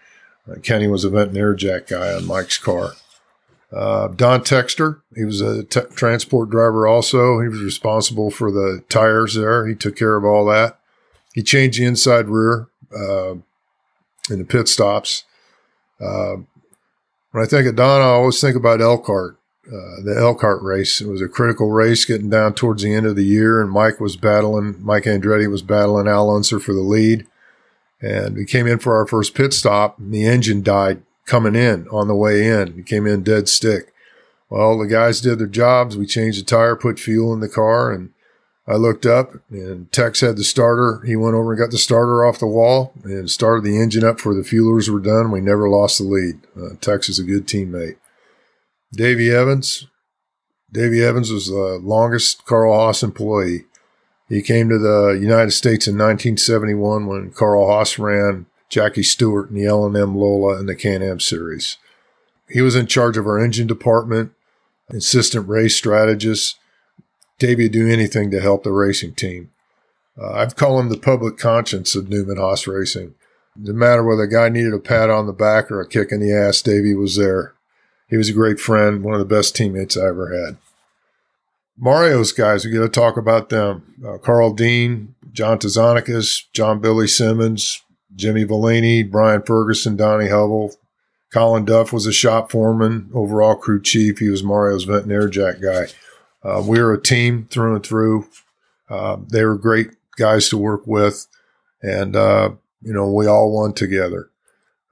Uh, 0.49 0.59
Kenny 0.61 0.87
was 0.87 1.03
a 1.03 1.09
vent 1.09 1.29
and 1.29 1.37
air 1.37 1.53
jack 1.53 1.87
guy 1.87 2.13
on 2.13 2.25
Mike's 2.25 2.57
car. 2.57 2.93
Uh, 3.71 4.07
Don 4.07 4.41
Texter, 4.41 5.01
he 5.15 5.23
was 5.23 5.41
a 5.41 5.63
t- 5.63 5.81
transport 5.95 6.49
driver 6.49 6.87
also. 6.87 7.39
He 7.39 7.47
was 7.47 7.61
responsible 7.61 8.31
for 8.31 8.51
the 8.51 8.83
tires 8.89 9.35
there. 9.35 9.67
He 9.67 9.75
took 9.75 9.95
care 9.95 10.15
of 10.15 10.25
all 10.25 10.45
that. 10.45 10.79
He 11.33 11.43
changed 11.43 11.79
the 11.79 11.85
inside 11.85 12.27
rear. 12.27 12.67
Uh, 12.91 13.35
in 14.29 14.39
the 14.39 14.45
pit 14.45 14.67
stops. 14.67 15.23
Uh, 15.99 16.37
when 17.31 17.43
I 17.43 17.45
think 17.45 17.67
of 17.67 17.75
Don, 17.75 18.01
I 18.01 18.05
always 18.05 18.39
think 18.39 18.55
about 18.55 18.81
Elkhart, 18.81 19.37
uh, 19.69 20.01
the 20.03 20.15
Elkhart 20.17 20.61
race. 20.61 20.99
It 20.99 21.07
was 21.07 21.21
a 21.21 21.27
critical 21.27 21.71
race 21.71 22.05
getting 22.05 22.29
down 22.29 22.53
towards 22.53 22.83
the 22.83 22.93
end 22.93 23.05
of 23.05 23.15
the 23.15 23.23
year, 23.25 23.61
and 23.61 23.71
Mike 23.71 23.99
was 23.99 24.15
battling, 24.15 24.75
Mike 24.79 25.03
Andretti 25.03 25.49
was 25.49 25.61
battling 25.61 26.07
Al 26.07 26.29
Unser 26.29 26.59
for 26.59 26.73
the 26.73 26.81
lead. 26.81 27.27
And 28.01 28.35
we 28.35 28.45
came 28.45 28.65
in 28.65 28.79
for 28.79 28.95
our 28.95 29.05
first 29.05 29.35
pit 29.35 29.53
stop, 29.53 29.99
and 29.99 30.13
the 30.13 30.25
engine 30.25 30.63
died 30.63 31.03
coming 31.25 31.55
in 31.55 31.87
on 31.89 32.07
the 32.07 32.15
way 32.15 32.47
in. 32.47 32.73
He 32.73 32.83
came 32.83 33.05
in 33.05 33.23
dead 33.23 33.47
stick. 33.47 33.93
Well, 34.49 34.79
the 34.79 34.87
guys 34.87 35.21
did 35.21 35.37
their 35.37 35.47
jobs. 35.47 35.95
We 35.95 36.07
changed 36.07 36.39
the 36.39 36.45
tire, 36.45 36.75
put 36.75 36.99
fuel 36.99 37.33
in 37.33 37.39
the 37.39 37.49
car, 37.49 37.91
and 37.91 38.11
I 38.69 38.75
looked 38.75 39.05
up 39.07 39.33
and 39.49 39.91
Tex 39.91 40.21
had 40.21 40.37
the 40.37 40.43
starter. 40.43 41.01
He 41.03 41.15
went 41.15 41.33
over 41.33 41.53
and 41.53 41.59
got 41.59 41.71
the 41.71 41.79
starter 41.79 42.23
off 42.23 42.37
the 42.37 42.45
wall 42.45 42.93
and 43.03 43.29
started 43.29 43.63
the 43.63 43.79
engine 43.81 44.03
up 44.03 44.17
before 44.17 44.35
the 44.35 44.41
fuelers 44.41 44.89
were 44.89 44.99
done. 44.99 45.31
We 45.31 45.41
never 45.41 45.67
lost 45.67 45.97
the 45.97 46.03
lead. 46.03 46.39
Uh, 46.55 46.75
Tex 46.79 47.09
is 47.09 47.17
a 47.17 47.23
good 47.23 47.47
teammate. 47.47 47.97
Davey 48.93 49.31
Evans. 49.31 49.87
Davey 50.71 51.03
Evans 51.03 51.31
was 51.31 51.47
the 51.47 51.79
longest 51.81 52.45
Carl 52.45 52.73
Haas 52.73 53.03
employee. 53.03 53.65
He 54.27 54.41
came 54.41 54.69
to 54.69 54.77
the 54.77 55.17
United 55.19 55.51
States 55.51 55.87
in 55.87 55.95
1971 55.95 57.07
when 57.07 57.31
Carl 57.31 57.67
Haas 57.67 57.97
ran 57.97 58.45
Jackie 58.69 59.03
Stewart 59.03 59.49
in 59.49 59.55
the 59.55 59.65
L&M 59.65 60.15
Lola 60.15 60.57
and 60.57 60.69
the 60.69 60.75
Can-Am 60.75 61.19
series. 61.19 61.77
He 62.47 62.61
was 62.61 62.75
in 62.75 62.85
charge 62.85 63.17
of 63.17 63.25
our 63.25 63.43
engine 63.43 63.67
department, 63.67 64.31
assistant 64.91 65.47
race 65.47 65.75
strategist, 65.75 66.59
Davey 67.39 67.63
would 67.63 67.71
do 67.71 67.89
anything 67.89 68.29
to 68.31 68.41
help 68.41 68.63
the 68.63 68.71
racing 68.71 69.15
team. 69.15 69.49
Uh, 70.21 70.33
I've 70.33 70.57
called 70.57 70.81
him 70.81 70.89
the 70.89 70.97
public 70.97 71.37
conscience 71.37 71.95
of 71.95 72.09
Newman 72.09 72.37
Haas 72.37 72.67
Racing. 72.67 73.15
No 73.55 73.73
matter 73.73 74.03
whether 74.03 74.23
a 74.23 74.29
guy 74.29 74.49
needed 74.49 74.73
a 74.73 74.79
pat 74.79 75.09
on 75.09 75.25
the 75.25 75.33
back 75.33 75.71
or 75.71 75.79
a 75.79 75.87
kick 75.87 76.11
in 76.11 76.19
the 76.19 76.33
ass, 76.33 76.61
Davey 76.61 76.93
was 76.93 77.15
there. 77.15 77.53
He 78.09 78.17
was 78.17 78.29
a 78.29 78.33
great 78.33 78.59
friend, 78.59 79.03
one 79.03 79.13
of 79.13 79.19
the 79.19 79.35
best 79.35 79.55
teammates 79.55 79.95
I 79.95 80.07
ever 80.07 80.45
had. 80.45 80.57
Mario's 81.77 82.31
guys, 82.31 82.65
we 82.65 82.71
got 82.71 82.81
to 82.81 82.89
talk 82.89 83.15
about 83.17 83.49
them. 83.49 83.95
Uh, 84.05 84.17
Carl 84.17 84.53
Dean, 84.53 85.15
John 85.31 85.59
Tazanicas, 85.59 86.45
John 86.51 86.79
Billy 86.79 87.07
Simmons, 87.07 87.81
Jimmy 88.15 88.43
Vellini, 88.43 89.09
Brian 89.09 89.41
Ferguson, 89.43 89.95
Donnie 89.95 90.29
Hubble. 90.29 90.75
Colin 91.31 91.63
Duff 91.63 91.93
was 91.93 92.05
a 92.05 92.11
shop 92.11 92.51
foreman, 92.51 93.09
overall 93.13 93.55
crew 93.55 93.81
chief. 93.81 94.19
He 94.19 94.29
was 94.29 94.43
Mario's 94.43 94.83
vent 94.83 95.05
and 95.05 95.31
jack 95.31 95.61
guy. 95.61 95.85
Uh, 96.43 96.63
we 96.65 96.81
were 96.81 96.93
a 96.93 97.01
team 97.01 97.47
through 97.49 97.75
and 97.75 97.85
through. 97.85 98.27
Uh, 98.89 99.17
they 99.31 99.45
were 99.45 99.57
great 99.57 99.91
guys 100.17 100.49
to 100.49 100.57
work 100.57 100.87
with, 100.87 101.27
and 101.83 102.15
uh, 102.15 102.49
you 102.81 102.93
know 102.93 103.11
we 103.11 103.27
all 103.27 103.51
won 103.51 103.73
together. 103.73 104.29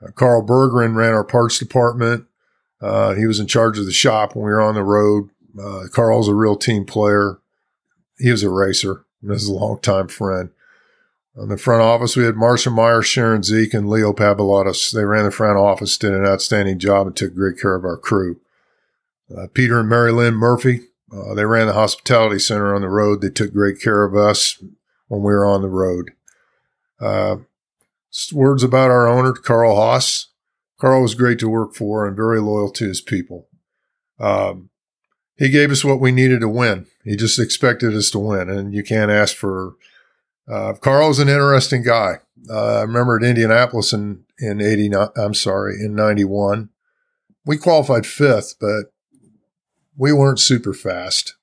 Uh, 0.02 0.12
Carl 0.12 0.46
Bergeron 0.46 0.96
ran 0.96 1.14
our 1.14 1.24
parts 1.24 1.58
department. 1.58 2.26
Uh, 2.82 3.14
he 3.16 3.26
was 3.26 3.40
in 3.40 3.48
charge 3.48 3.78
of 3.80 3.86
the 3.86 3.92
shop 3.92 4.36
when 4.36 4.46
we 4.46 4.52
were 4.52 4.62
on 4.62 4.76
the 4.76 4.84
road. 4.84 5.30
Uh, 5.60 5.84
Carl's 5.92 6.28
a 6.28 6.36
real 6.36 6.56
team 6.56 6.86
player. 6.86 7.40
He 8.20 8.32
was 8.32 8.44
a 8.44 8.50
racer. 8.50 9.06
And 9.22 9.32
is 9.32 9.48
a 9.48 9.54
longtime 9.54 10.10
friend. 10.10 10.52
On 11.36 11.50
the 11.50 11.58
front 11.58 11.82
office, 11.82 12.16
we 12.16 12.24
had 12.24 12.36
Marcia 12.36 12.70
Meyer, 12.70 13.02
Sharon 13.02 13.42
Zeke, 13.42 13.74
and 13.74 13.90
Leo 13.90 14.14
Pablotis. 14.14 14.92
They 14.92 15.06
ran 15.06 15.26
the 15.26 15.32
front 15.32 15.58
office, 15.58 15.98
did 15.98 16.14
an 16.14 16.26
outstanding 16.26 16.78
job, 16.80 17.08
and 17.08 17.16
took 17.16 17.34
great 17.34 17.60
care 17.60 17.76
of 17.76 17.84
our 17.84 17.98
crew. 17.98 18.40
Peter 19.54 19.80
and 19.80 19.90
Mary 19.90 20.12
Lynn 20.12 20.36
Murphy, 20.36 20.82
uh, 21.12 21.34
they 21.34 21.46
ran 21.46 21.68
the 21.68 21.74
hospitality 21.74 22.40
center 22.40 22.74
on 22.74 22.82
the 22.82 22.90
road. 22.90 23.22
They 23.22 23.30
took 23.30 23.54
great 23.54 23.82
care 23.82 24.04
of 24.04 24.16
us 24.16 24.62
when 25.08 25.22
we 25.22 25.34
were 25.34 25.46
on 25.46 25.62
the 25.62 25.70
road. 25.70 26.12
Uh, 27.00 27.38
words 28.34 28.64
about 28.64 28.92
our 28.92 29.08
owner, 29.08 29.34
Carl 29.34 29.76
Haas. 29.76 30.28
Carl 30.80 31.02
was 31.02 31.16
great 31.16 31.40
to 31.40 31.50
work 31.50 31.76
for 31.76 32.08
and 32.08 32.16
very 32.16 32.40
loyal 32.40 32.70
to 32.72 32.88
his 32.88 33.02
people. 33.02 33.48
Um, 34.20 34.70
he 35.36 35.50
gave 35.50 35.72
us 35.72 35.86
what 35.86 36.00
we 36.00 36.12
needed 36.12 36.42
to 36.42 36.50
win. 36.50 36.88
He 37.04 37.16
just 37.16 37.40
expected 37.40 37.96
us 37.96 38.10
to 38.12 38.20
win, 38.20 38.50
and 38.50 38.74
you 38.74 38.84
can't 38.84 39.12
ask 39.12 39.36
for. 39.36 39.76
Uh, 40.52 40.74
Carl's 40.74 41.20
an 41.20 41.28
interesting 41.28 41.84
guy. 41.84 42.20
Uh, 42.50 42.78
I 42.78 42.82
remember 42.82 43.18
at 43.18 43.24
Indianapolis 43.24 43.94
in 43.94 44.24
in 44.40 44.62
eighty. 44.62 44.90
I'm 45.16 45.34
sorry, 45.34 45.76
in 45.76 45.94
ninety 45.94 46.24
one, 46.24 46.70
we 47.46 47.58
qualified 47.58 48.06
fifth, 48.06 48.56
but 48.60 48.92
we 49.98 50.14
weren't 50.14 50.40
super 50.40 50.74
fast. 50.74 51.36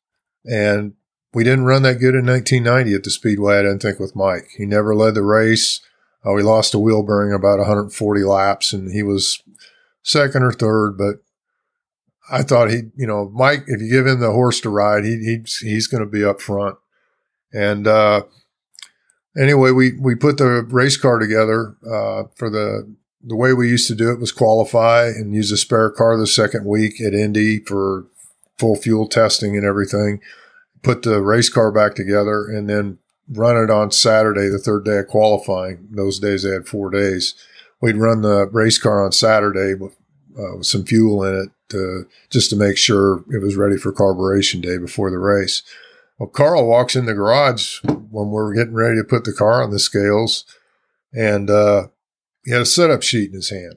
And 0.44 0.94
we 1.32 1.42
didn't 1.42 1.64
run 1.64 1.82
that 1.82 1.98
good 1.98 2.14
in 2.14 2.26
1990 2.26 2.94
at 2.94 3.02
the 3.02 3.10
Speedway, 3.10 3.58
I 3.58 3.62
didn't 3.62 3.82
think, 3.82 3.98
with 3.98 4.14
Mike. 4.14 4.50
He 4.56 4.66
never 4.66 4.94
led 4.94 5.14
the 5.14 5.22
race. 5.22 5.80
Uh, 6.26 6.32
we 6.32 6.42
lost 6.42 6.74
a 6.74 6.78
wheel 6.78 7.02
bearing 7.02 7.32
about 7.32 7.58
140 7.58 8.24
laps, 8.24 8.72
and 8.72 8.90
he 8.90 9.02
was 9.02 9.42
second 10.02 10.42
or 10.42 10.52
third. 10.52 10.96
But 10.96 11.16
I 12.30 12.42
thought 12.42 12.70
he, 12.70 12.82
you 12.96 13.06
know, 13.06 13.30
Mike, 13.34 13.64
if 13.66 13.80
you 13.80 13.90
give 13.90 14.06
him 14.06 14.20
the 14.20 14.32
horse 14.32 14.60
to 14.60 14.70
ride, 14.70 15.04
he, 15.04 15.18
he's 15.18 15.58
he's 15.58 15.86
going 15.86 16.02
to 16.02 16.10
be 16.10 16.24
up 16.24 16.40
front. 16.40 16.76
And 17.52 17.86
uh, 17.86 18.22
anyway, 19.36 19.70
we 19.70 19.92
we 20.00 20.14
put 20.14 20.38
the 20.38 20.62
race 20.70 20.96
car 20.96 21.18
together 21.18 21.76
uh, 21.86 22.24
for 22.36 22.48
the 22.48 22.94
the 23.26 23.36
way 23.36 23.52
we 23.52 23.68
used 23.68 23.88
to 23.88 23.94
do 23.94 24.10
it 24.10 24.20
was 24.20 24.32
qualify 24.32 25.06
and 25.06 25.34
use 25.34 25.50
a 25.50 25.56
spare 25.56 25.90
car 25.90 26.16
the 26.16 26.26
second 26.26 26.66
week 26.66 27.00
at 27.00 27.14
Indy 27.14 27.58
for 27.60 28.06
full 28.58 28.76
fuel 28.76 29.08
testing 29.08 29.56
and 29.56 29.64
everything, 29.64 30.20
put 30.82 31.02
the 31.02 31.22
race 31.22 31.48
car 31.48 31.72
back 31.72 31.94
together, 31.94 32.46
and 32.46 32.68
then 32.68 32.98
run 33.32 33.56
it 33.56 33.70
on 33.70 33.90
Saturday, 33.90 34.48
the 34.48 34.58
third 34.58 34.84
day 34.84 34.98
of 34.98 35.08
qualifying. 35.08 35.88
Those 35.90 36.18
days 36.18 36.42
they 36.42 36.50
had 36.50 36.66
four 36.66 36.90
days. 36.90 37.34
We'd 37.80 37.96
run 37.96 38.22
the 38.22 38.46
race 38.52 38.78
car 38.78 39.04
on 39.04 39.12
Saturday 39.12 39.74
with, 39.74 39.94
uh, 40.38 40.58
with 40.58 40.66
some 40.66 40.84
fuel 40.84 41.24
in 41.24 41.34
it 41.34 41.50
to, 41.70 42.06
just 42.30 42.50
to 42.50 42.56
make 42.56 42.76
sure 42.76 43.24
it 43.30 43.42
was 43.42 43.56
ready 43.56 43.76
for 43.76 43.92
carburation 43.92 44.62
day 44.62 44.78
before 44.78 45.10
the 45.10 45.18
race. 45.18 45.62
Well, 46.18 46.28
Carl 46.28 46.66
walks 46.66 46.94
in 46.94 47.06
the 47.06 47.14
garage 47.14 47.80
when 47.82 48.30
we're 48.30 48.54
getting 48.54 48.74
ready 48.74 48.96
to 48.98 49.04
put 49.04 49.24
the 49.24 49.32
car 49.32 49.62
on 49.62 49.70
the 49.70 49.78
scales, 49.78 50.44
and 51.12 51.50
uh, 51.50 51.88
he 52.44 52.52
had 52.52 52.62
a 52.62 52.66
setup 52.66 53.02
sheet 53.02 53.30
in 53.30 53.36
his 53.36 53.50
hand. 53.50 53.76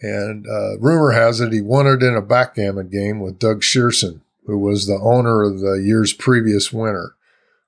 And 0.00 0.46
uh, 0.46 0.78
rumor 0.78 1.10
has 1.10 1.40
it 1.40 1.52
he 1.52 1.60
won 1.60 1.88
it 1.88 2.02
in 2.04 2.14
a 2.14 2.22
backgammon 2.22 2.88
game 2.88 3.18
with 3.18 3.40
Doug 3.40 3.62
Shierson, 3.62 4.22
who 4.46 4.56
was 4.56 4.86
the 4.86 5.00
owner 5.02 5.42
of 5.42 5.58
the 5.58 5.82
year's 5.84 6.12
previous 6.12 6.72
winner. 6.72 7.16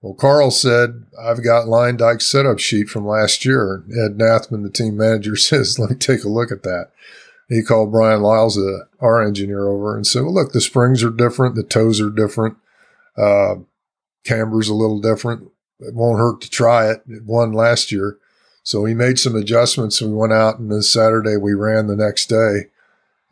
Well, 0.03 0.15
Carl 0.15 0.51
said, 0.51 1.05
I've 1.21 1.45
got 1.45 1.67
Luyendyk's 1.67 2.27
setup 2.27 2.59
sheet 2.59 2.89
from 2.89 3.07
last 3.07 3.45
year. 3.45 3.85
Ed 3.91 4.17
Nathman, 4.17 4.63
the 4.63 4.71
team 4.71 4.97
manager, 4.97 5.37
says, 5.37 5.79
let 5.79 5.91
me 5.91 5.97
take 5.97 6.25
a 6.25 6.29
look 6.29 6.51
at 6.51 6.63
that. 6.63 6.91
He 7.49 7.63
called 7.63 7.91
Brian 7.91 8.23
Lisles, 8.23 8.57
uh, 8.57 8.85
our 9.01 9.21
engineer, 9.21 9.69
over 9.69 9.97
and 9.97 10.07
said, 10.07 10.23
well, 10.23 10.35
look, 10.35 10.53
the 10.53 10.61
springs 10.61 11.03
are 11.03 11.11
different. 11.11 11.57
The 11.57 11.65
toes 11.65 12.01
are 12.01 12.11
different. 12.11 12.57
Uh, 13.17 13.57
camber's 14.25 14.69
a 14.69 14.75
little 14.75 15.01
different. 15.01 15.51
It 15.81 15.95
won't 15.95 16.21
hurt 16.21 16.41
to 16.43 16.51
try 16.51 16.91
it. 16.91 17.03
It 17.09 17.25
won 17.25 17.53
last 17.53 17.91
year. 17.91 18.19
So 18.63 18.83
we 18.83 18.95
made 18.95 19.19
some 19.19 19.35
adjustments. 19.35 20.01
We 20.01 20.13
went 20.13 20.33
out 20.33 20.59
and 20.59 20.71
this 20.71 20.93
Saturday 20.93 21.37
we 21.37 21.55
ran 21.55 21.89
the 21.89 21.97
next 21.97 22.27
day 22.27 22.67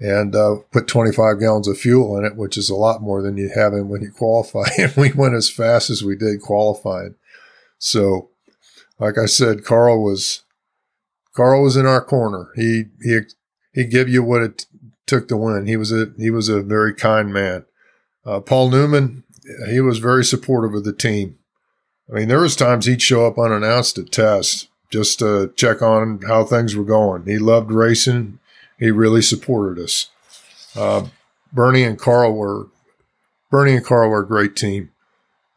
and 0.00 0.34
uh, 0.36 0.56
put 0.70 0.86
25 0.86 1.40
gallons 1.40 1.66
of 1.66 1.78
fuel 1.78 2.16
in 2.16 2.24
it, 2.24 2.36
which 2.36 2.56
is 2.56 2.70
a 2.70 2.76
lot 2.76 3.02
more 3.02 3.20
than 3.20 3.36
you 3.36 3.50
have 3.54 3.72
in 3.72 3.88
when 3.88 4.02
you 4.02 4.10
qualify. 4.10 4.64
And 4.78 4.94
we 4.96 5.12
went 5.12 5.34
as 5.34 5.50
fast 5.50 5.90
as 5.90 6.04
we 6.04 6.16
did 6.16 6.40
qualifying. 6.40 7.16
So, 7.78 8.30
like 8.98 9.18
I 9.18 9.26
said, 9.26 9.64
Carl 9.64 10.02
was 10.02 10.42
Carl 11.34 11.62
was 11.62 11.76
in 11.76 11.86
our 11.86 12.02
corner. 12.02 12.50
He 12.54 12.84
he 13.02 13.20
he 13.72 13.84
gave 13.84 14.08
you 14.08 14.22
what 14.22 14.42
it 14.42 14.66
took 15.06 15.28
to 15.28 15.36
win. 15.36 15.66
He 15.66 15.76
was 15.76 15.92
a 15.92 16.12
he 16.16 16.30
was 16.30 16.48
a 16.48 16.62
very 16.62 16.94
kind 16.94 17.32
man. 17.32 17.64
Uh, 18.24 18.40
Paul 18.40 18.70
Newman, 18.70 19.24
he 19.68 19.80
was 19.80 19.98
very 19.98 20.24
supportive 20.24 20.74
of 20.74 20.84
the 20.84 20.92
team. 20.92 21.38
I 22.10 22.14
mean, 22.14 22.28
there 22.28 22.40
was 22.40 22.56
times 22.56 22.86
he'd 22.86 23.02
show 23.02 23.26
up 23.26 23.38
unannounced 23.38 23.98
at 23.98 24.12
tests 24.12 24.68
just 24.90 25.18
to 25.18 25.52
check 25.56 25.82
on 25.82 26.20
how 26.26 26.44
things 26.44 26.74
were 26.74 26.84
going. 26.84 27.24
He 27.26 27.38
loved 27.38 27.70
racing. 27.70 28.37
He 28.78 28.90
really 28.90 29.22
supported 29.22 29.82
us. 29.82 30.08
Uh, 30.76 31.06
Berni 31.52 31.82
and 31.82 31.98
Carl 31.98 32.32
were 32.32 32.68
Berni 33.50 33.76
and 33.76 33.84
Carl 33.84 34.10
were 34.10 34.20
a 34.20 34.26
great 34.26 34.56
team. 34.56 34.90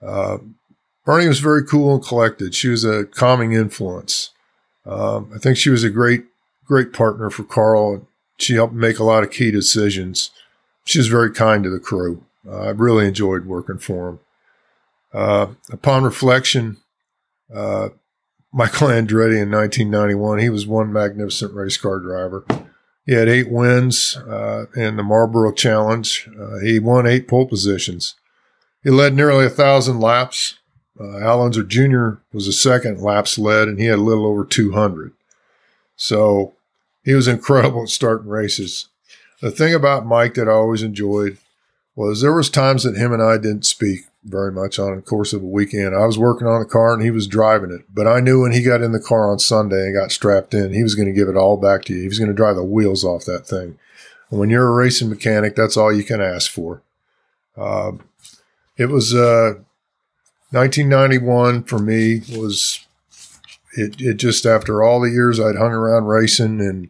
Uh, 0.01 0.37
Berni 1.05 1.27
was 1.27 1.39
very 1.39 1.65
cool 1.65 1.95
and 1.95 2.03
collected. 2.03 2.55
She 2.55 2.69
was 2.69 2.83
a 2.85 3.05
calming 3.05 3.53
influence. 3.53 4.31
Um, 4.85 5.31
I 5.35 5.39
think 5.39 5.57
she 5.57 5.69
was 5.69 5.83
a 5.83 5.89
great, 5.89 6.23
great 6.65 6.93
partner 6.93 7.29
for 7.29 7.43
Carl. 7.43 8.07
She 8.37 8.55
helped 8.55 8.73
make 8.73 8.99
a 8.99 9.03
lot 9.03 9.23
of 9.23 9.31
key 9.31 9.51
decisions. 9.51 10.31
She 10.85 10.99
was 10.99 11.07
very 11.07 11.31
kind 11.31 11.63
to 11.63 11.69
the 11.69 11.79
crew. 11.79 12.23
Uh, 12.47 12.61
I 12.61 12.69
really 12.69 13.07
enjoyed 13.07 13.45
working 13.45 13.77
for 13.77 14.09
him. 14.09 14.19
Uh, 15.13 15.47
upon 15.71 16.03
reflection, 16.03 16.77
uh, 17.53 17.89
Michael 18.53 18.87
Andretti 18.89 19.41
in 19.41 19.51
1991. 19.51 20.39
He 20.39 20.49
was 20.49 20.65
one 20.65 20.93
magnificent 20.93 21.53
race 21.53 21.77
car 21.77 21.99
driver. 21.99 22.45
He 23.05 23.13
had 23.13 23.27
eight 23.27 23.49
wins 23.49 24.15
uh, 24.15 24.65
in 24.75 24.95
the 24.95 25.03
Marlboro 25.03 25.51
Challenge. 25.51 26.29
Uh, 26.39 26.59
he 26.59 26.79
won 26.79 27.07
eight 27.07 27.27
pole 27.27 27.47
positions. 27.47 28.15
He 28.83 28.89
led 28.89 29.13
nearly 29.13 29.45
a 29.45 29.49
thousand 29.49 29.99
laps. 29.99 30.59
Uh, 30.99 31.41
Jr. 31.63 32.21
was 32.31 32.45
the 32.45 32.53
second 32.53 33.01
laps 33.01 33.39
led, 33.39 33.67
and 33.67 33.79
he 33.79 33.85
had 33.85 33.99
a 33.99 34.03
little 34.03 34.25
over 34.25 34.45
200. 34.45 35.13
So 35.95 36.53
he 37.03 37.13
was 37.13 37.27
incredible 37.27 37.83
at 37.83 37.89
starting 37.89 38.29
races. 38.29 38.89
The 39.41 39.51
thing 39.51 39.73
about 39.73 40.05
Mike 40.05 40.35
that 40.35 40.47
I 40.47 40.51
always 40.51 40.83
enjoyed 40.83 41.37
was 41.95 42.21
there 42.21 42.33
was 42.33 42.49
times 42.49 42.83
that 42.83 42.95
him 42.95 43.11
and 43.11 43.21
I 43.21 43.37
didn't 43.37 43.65
speak 43.65 44.01
very 44.23 44.51
much 44.51 44.77
on 44.77 44.95
the 44.95 45.01
course 45.01 45.33
of 45.33 45.41
a 45.41 45.47
weekend. 45.47 45.95
I 45.95 46.05
was 46.05 46.17
working 46.17 46.47
on 46.47 46.59
the 46.59 46.67
car 46.67 46.93
and 46.93 47.01
he 47.01 47.11
was 47.11 47.27
driving 47.27 47.71
it, 47.71 47.81
but 47.93 48.07
I 48.07 48.19
knew 48.19 48.41
when 48.41 48.51
he 48.51 48.61
got 48.61 48.81
in 48.81 48.91
the 48.91 48.99
car 48.99 49.31
on 49.31 49.39
Sunday 49.39 49.87
and 49.87 49.95
got 49.95 50.11
strapped 50.11 50.53
in, 50.53 50.73
he 50.73 50.83
was 50.83 50.95
going 50.95 51.07
to 51.07 51.13
give 51.13 51.27
it 51.27 51.35
all 51.35 51.57
back 51.57 51.83
to 51.85 51.93
you. 51.93 52.01
He 52.01 52.07
was 52.07 52.19
going 52.19 52.29
to 52.29 52.35
drive 52.35 52.55
the 52.55 52.63
wheels 52.63 53.03
off 53.03 53.25
that 53.25 53.47
thing. 53.47 53.79
And 54.29 54.39
when 54.39 54.49
you're 54.49 54.67
a 54.67 54.75
racing 54.75 55.09
mechanic, 55.09 55.55
that's 55.55 55.75
all 55.75 55.91
you 55.91 56.03
can 56.03 56.21
ask 56.21 56.51
for. 56.51 56.83
Uh, 57.57 57.93
it 58.77 58.87
was 58.87 59.13
uh, 59.13 59.55
1991 60.51 61.63
for 61.63 61.79
me 61.79 62.21
was 62.37 62.85
it, 63.73 63.99
it 63.99 64.15
just 64.15 64.45
after 64.45 64.83
all 64.83 64.99
the 64.99 65.09
years 65.09 65.39
I'd 65.39 65.55
hung 65.55 65.71
around 65.71 66.05
racing 66.05 66.59
and 66.59 66.89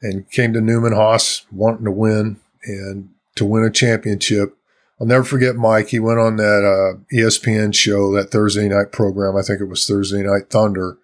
and 0.00 0.30
came 0.30 0.52
to 0.52 0.60
Newman 0.60 0.92
Haas 0.92 1.46
wanting 1.50 1.86
to 1.86 1.90
win 1.90 2.36
and 2.64 3.10
to 3.36 3.44
win 3.44 3.64
a 3.64 3.70
championship. 3.70 4.56
I'll 5.00 5.06
never 5.06 5.24
forget 5.24 5.56
Mike. 5.56 5.88
He 5.88 5.98
went 5.98 6.20
on 6.20 6.36
that 6.36 6.64
uh, 6.64 7.00
ESPN 7.12 7.74
show, 7.74 8.12
that 8.12 8.30
Thursday 8.30 8.68
night 8.68 8.92
program. 8.92 9.36
I 9.36 9.42
think 9.42 9.60
it 9.60 9.64
was 9.64 9.86
Thursday 9.86 10.22
Night 10.22 10.50
Thunder, 10.50 10.98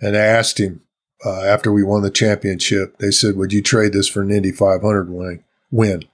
and 0.00 0.16
I 0.16 0.20
asked 0.20 0.60
him 0.60 0.82
uh, 1.24 1.42
after 1.42 1.72
we 1.72 1.82
won 1.82 2.02
the 2.02 2.10
championship. 2.10 2.98
They 2.98 3.10
said, 3.10 3.36
"Would 3.36 3.52
you 3.52 3.62
trade 3.62 3.92
this 3.92 4.08
for 4.08 4.22
an 4.22 4.30
Indy 4.30 4.52
500 4.52 5.10
win?" 5.10 5.42
Win, 5.70 6.04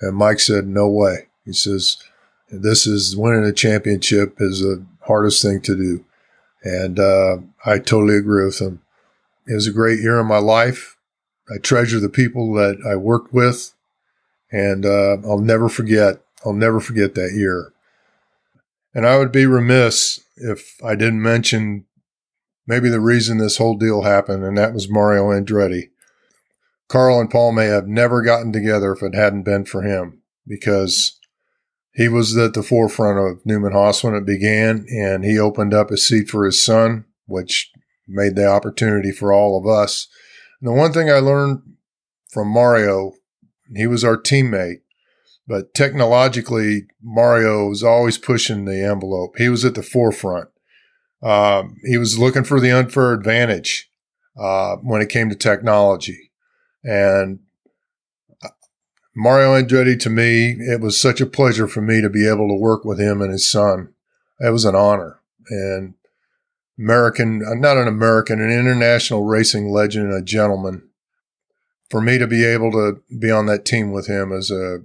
and 0.00 0.16
Mike 0.16 0.38
said, 0.38 0.68
"No 0.68 0.88
way." 0.88 1.28
He 1.44 1.52
says, 1.52 1.96
"This 2.50 2.86
is 2.86 3.16
winning 3.16 3.44
a 3.44 3.52
championship 3.52 4.36
is 4.38 4.60
the 4.60 4.84
hardest 5.00 5.42
thing 5.42 5.60
to 5.62 5.76
do," 5.76 6.04
and 6.62 7.00
uh, 7.00 7.38
I 7.66 7.78
totally 7.80 8.16
agree 8.16 8.44
with 8.44 8.60
him. 8.60 8.82
It 9.48 9.54
was 9.54 9.66
a 9.66 9.72
great 9.72 9.98
year 9.98 10.20
in 10.20 10.26
my 10.26 10.38
life. 10.38 10.96
I 11.52 11.58
treasure 11.58 11.98
the 11.98 12.08
people 12.08 12.52
that 12.54 12.78
I 12.86 12.94
worked 12.94 13.32
with, 13.32 13.72
and 14.52 14.86
uh, 14.86 15.16
I'll 15.24 15.40
never 15.40 15.68
forget. 15.68 16.20
I'll 16.44 16.52
never 16.52 16.80
forget 16.80 17.14
that 17.14 17.32
year. 17.34 17.72
And 18.94 19.06
I 19.06 19.18
would 19.18 19.32
be 19.32 19.46
remiss 19.46 20.20
if 20.36 20.76
I 20.84 20.94
didn't 20.94 21.22
mention 21.22 21.84
maybe 22.66 22.88
the 22.88 23.00
reason 23.00 23.38
this 23.38 23.56
whole 23.56 23.76
deal 23.76 24.02
happened, 24.02 24.44
and 24.44 24.56
that 24.56 24.74
was 24.74 24.90
Mario 24.90 25.28
Andretti. 25.28 25.90
Carl 26.88 27.20
and 27.20 27.30
Paul 27.30 27.52
may 27.52 27.66
have 27.66 27.86
never 27.86 28.22
gotten 28.22 28.52
together 28.52 28.92
if 28.92 29.02
it 29.02 29.14
hadn't 29.14 29.42
been 29.42 29.64
for 29.64 29.82
him, 29.82 30.22
because 30.46 31.18
he 31.92 32.08
was 32.08 32.36
at 32.36 32.54
the 32.54 32.62
forefront 32.62 33.18
of 33.18 33.44
Newman 33.44 33.72
Haas 33.72 34.04
when 34.04 34.14
it 34.14 34.24
began, 34.24 34.86
and 34.90 35.24
he 35.24 35.38
opened 35.38 35.74
up 35.74 35.90
a 35.90 35.96
seat 35.96 36.28
for 36.30 36.44
his 36.44 36.64
son, 36.64 37.04
which 37.26 37.70
made 38.06 38.36
the 38.36 38.46
opportunity 38.46 39.10
for 39.10 39.32
all 39.32 39.58
of 39.58 39.66
us. 39.66 40.08
And 40.60 40.68
the 40.68 40.72
one 40.72 40.92
thing 40.92 41.10
I 41.10 41.18
learned 41.18 41.60
from 42.30 42.48
Mario, 42.48 43.12
he 43.74 43.86
was 43.86 44.04
our 44.04 44.16
teammate, 44.16 44.80
but 45.48 45.72
technologically, 45.72 46.86
Mario 47.02 47.68
was 47.68 47.82
always 47.82 48.18
pushing 48.18 48.66
the 48.66 48.84
envelope. 48.84 49.38
He 49.38 49.48
was 49.48 49.64
at 49.64 49.74
the 49.74 49.82
forefront. 49.82 50.50
Um, 51.22 51.78
he 51.84 51.96
was 51.96 52.18
looking 52.18 52.44
for 52.44 52.60
the 52.60 52.70
unfair 52.70 53.14
advantage 53.14 53.90
uh, 54.38 54.76
when 54.76 55.00
it 55.00 55.08
came 55.08 55.30
to 55.30 55.34
technology. 55.34 56.32
And 56.84 57.40
uh, 58.44 58.50
Mario 59.16 59.60
Andretti, 59.60 59.98
to 60.00 60.10
me, 60.10 60.50
it 60.50 60.82
was 60.82 61.00
such 61.00 61.20
a 61.22 61.26
pleasure 61.26 61.66
for 61.66 61.80
me 61.80 62.02
to 62.02 62.10
be 62.10 62.28
able 62.28 62.48
to 62.48 62.54
work 62.54 62.84
with 62.84 63.00
him 63.00 63.22
and 63.22 63.32
his 63.32 63.50
son. 63.50 63.94
It 64.40 64.50
was 64.50 64.66
an 64.66 64.76
honor. 64.76 65.20
And 65.48 65.94
American, 66.78 67.42
uh, 67.42 67.54
not 67.54 67.78
an 67.78 67.88
American, 67.88 68.40
an 68.42 68.50
international 68.50 69.24
racing 69.24 69.70
legend 69.70 70.12
and 70.12 70.22
a 70.22 70.24
gentleman. 70.24 70.90
For 71.88 72.02
me 72.02 72.18
to 72.18 72.26
be 72.26 72.44
able 72.44 72.70
to 72.72 73.00
be 73.18 73.30
on 73.30 73.46
that 73.46 73.64
team 73.64 73.92
with 73.92 74.08
him 74.08 74.30
is 74.30 74.50
a 74.50 74.80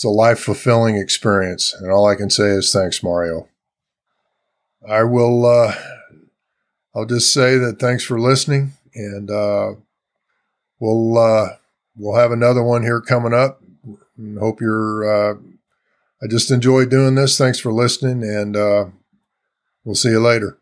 it's 0.00 0.04
a 0.06 0.08
life 0.08 0.38
fulfilling 0.38 0.96
experience, 0.96 1.74
and 1.74 1.92
all 1.92 2.08
I 2.08 2.14
can 2.14 2.30
say 2.30 2.44
is 2.44 2.72
thanks, 2.72 3.02
Mario. 3.02 3.50
I 4.88 5.02
will. 5.02 5.44
Uh, 5.44 5.74
I'll 6.94 7.04
just 7.04 7.34
say 7.34 7.58
that 7.58 7.78
thanks 7.78 8.02
for 8.02 8.18
listening, 8.18 8.72
and 8.94 9.30
uh, 9.30 9.72
we'll 10.78 11.18
uh, 11.18 11.48
we'll 11.94 12.16
have 12.16 12.32
another 12.32 12.62
one 12.62 12.82
here 12.82 13.02
coming 13.02 13.34
up. 13.34 13.60
And 14.16 14.38
hope 14.38 14.62
you're. 14.62 15.04
Uh, 15.04 15.34
I 16.22 16.28
just 16.30 16.50
enjoyed 16.50 16.88
doing 16.88 17.14
this. 17.14 17.36
Thanks 17.36 17.60
for 17.60 17.70
listening, 17.70 18.22
and 18.22 18.56
uh, 18.56 18.86
we'll 19.84 19.94
see 19.94 20.12
you 20.12 20.20
later. 20.20 20.56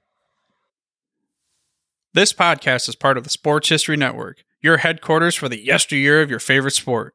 This 2.13 2.33
podcast 2.33 2.89
is 2.89 2.97
part 2.97 3.17
of 3.17 3.23
the 3.23 3.31
Sports 3.31 3.69
History 3.69 3.97
Network, 3.97 4.43
your 4.61 4.79
headquarters 4.79 5.37
for 5.37 5.49
the 5.49 5.65
yesteryear 5.65 6.23
of 6.23 6.29
your 6.29 6.41
favorite 6.41 6.75
sport. 6.75 7.15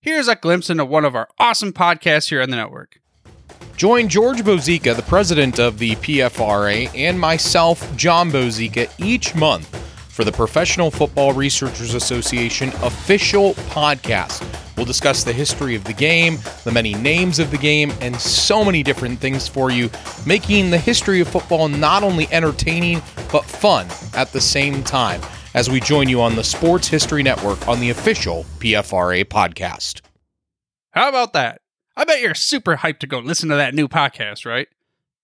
here's 0.00 0.28
a 0.28 0.34
glimpse 0.34 0.70
into 0.70 0.84
one 0.84 1.04
of 1.04 1.14
our 1.14 1.28
awesome 1.38 1.72
podcasts 1.72 2.30
here 2.30 2.42
on 2.42 2.50
the 2.50 2.56
network. 2.56 3.00
Join 3.76 4.08
George 4.08 4.38
Bozica, 4.38 4.94
the 4.94 5.02
president 5.02 5.58
of 5.58 5.78
the 5.78 5.96
PFRA, 5.96 6.90
and 6.94 7.18
myself, 7.18 7.96
John 7.96 8.30
Bozica, 8.30 8.90
each 8.98 9.34
month 9.34 9.76
for 10.08 10.24
the 10.24 10.32
Professional 10.32 10.90
Football 10.90 11.32
Researchers 11.32 11.94
Association 11.94 12.70
official 12.82 13.54
podcast. 13.54 14.44
We'll 14.76 14.86
discuss 14.86 15.24
the 15.24 15.32
history 15.32 15.74
of 15.74 15.84
the 15.84 15.92
game, 15.92 16.38
the 16.64 16.72
many 16.72 16.94
names 16.94 17.38
of 17.38 17.50
the 17.50 17.58
game, 17.58 17.92
and 18.00 18.16
so 18.16 18.64
many 18.64 18.82
different 18.82 19.18
things 19.18 19.48
for 19.48 19.70
you, 19.70 19.90
making 20.26 20.70
the 20.70 20.78
history 20.78 21.20
of 21.20 21.28
football 21.28 21.68
not 21.68 22.02
only 22.02 22.28
entertaining, 22.32 23.02
but 23.30 23.44
fun 23.44 23.86
at 24.14 24.32
the 24.32 24.40
same 24.40 24.82
time 24.82 25.20
as 25.54 25.68
we 25.70 25.80
join 25.80 26.08
you 26.08 26.20
on 26.20 26.36
the 26.36 26.44
Sports 26.44 26.88
History 26.88 27.22
Network 27.22 27.66
on 27.68 27.80
the 27.80 27.90
official 27.90 28.44
PFRA 28.58 29.24
podcast. 29.24 30.00
How 30.92 31.08
about 31.08 31.32
that? 31.32 31.60
I 31.96 32.04
bet 32.04 32.20
you're 32.20 32.34
super 32.34 32.76
hyped 32.76 32.98
to 33.00 33.06
go 33.06 33.18
listen 33.18 33.48
to 33.50 33.56
that 33.56 33.74
new 33.74 33.88
podcast, 33.88 34.46
right? 34.46 34.68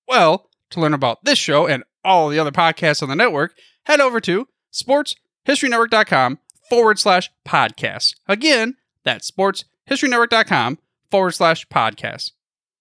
Well, 0.06 0.48
to 0.70 0.80
learn 0.80 0.94
about 0.94 1.24
this 1.24 1.38
show 1.38 1.66
and 1.66 1.84
all 2.04 2.28
the 2.28 2.38
other 2.38 2.50
podcasts 2.52 3.02
on 3.02 3.08
the 3.08 3.16
network, 3.16 3.54
head 3.84 4.00
over 4.00 4.20
to 4.20 4.48
sportshistorynetwork.com 4.72 6.38
forward 6.68 6.98
slash 6.98 7.30
podcast. 7.46 8.14
Again, 8.28 8.76
that's 9.04 9.30
sportshistorynetwork.com 9.30 10.78
forward 11.10 11.32
slash 11.32 11.66
podcast. 11.68 12.32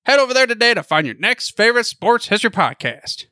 Head 0.06 0.20
over 0.20 0.34
there 0.34 0.48
today 0.48 0.74
to 0.74 0.84
find 0.84 1.08
your 1.08 1.16
next 1.18 1.56
favorite 1.58 1.86
sports 1.86 2.28
history 2.28 2.52
podcast. 2.52 3.26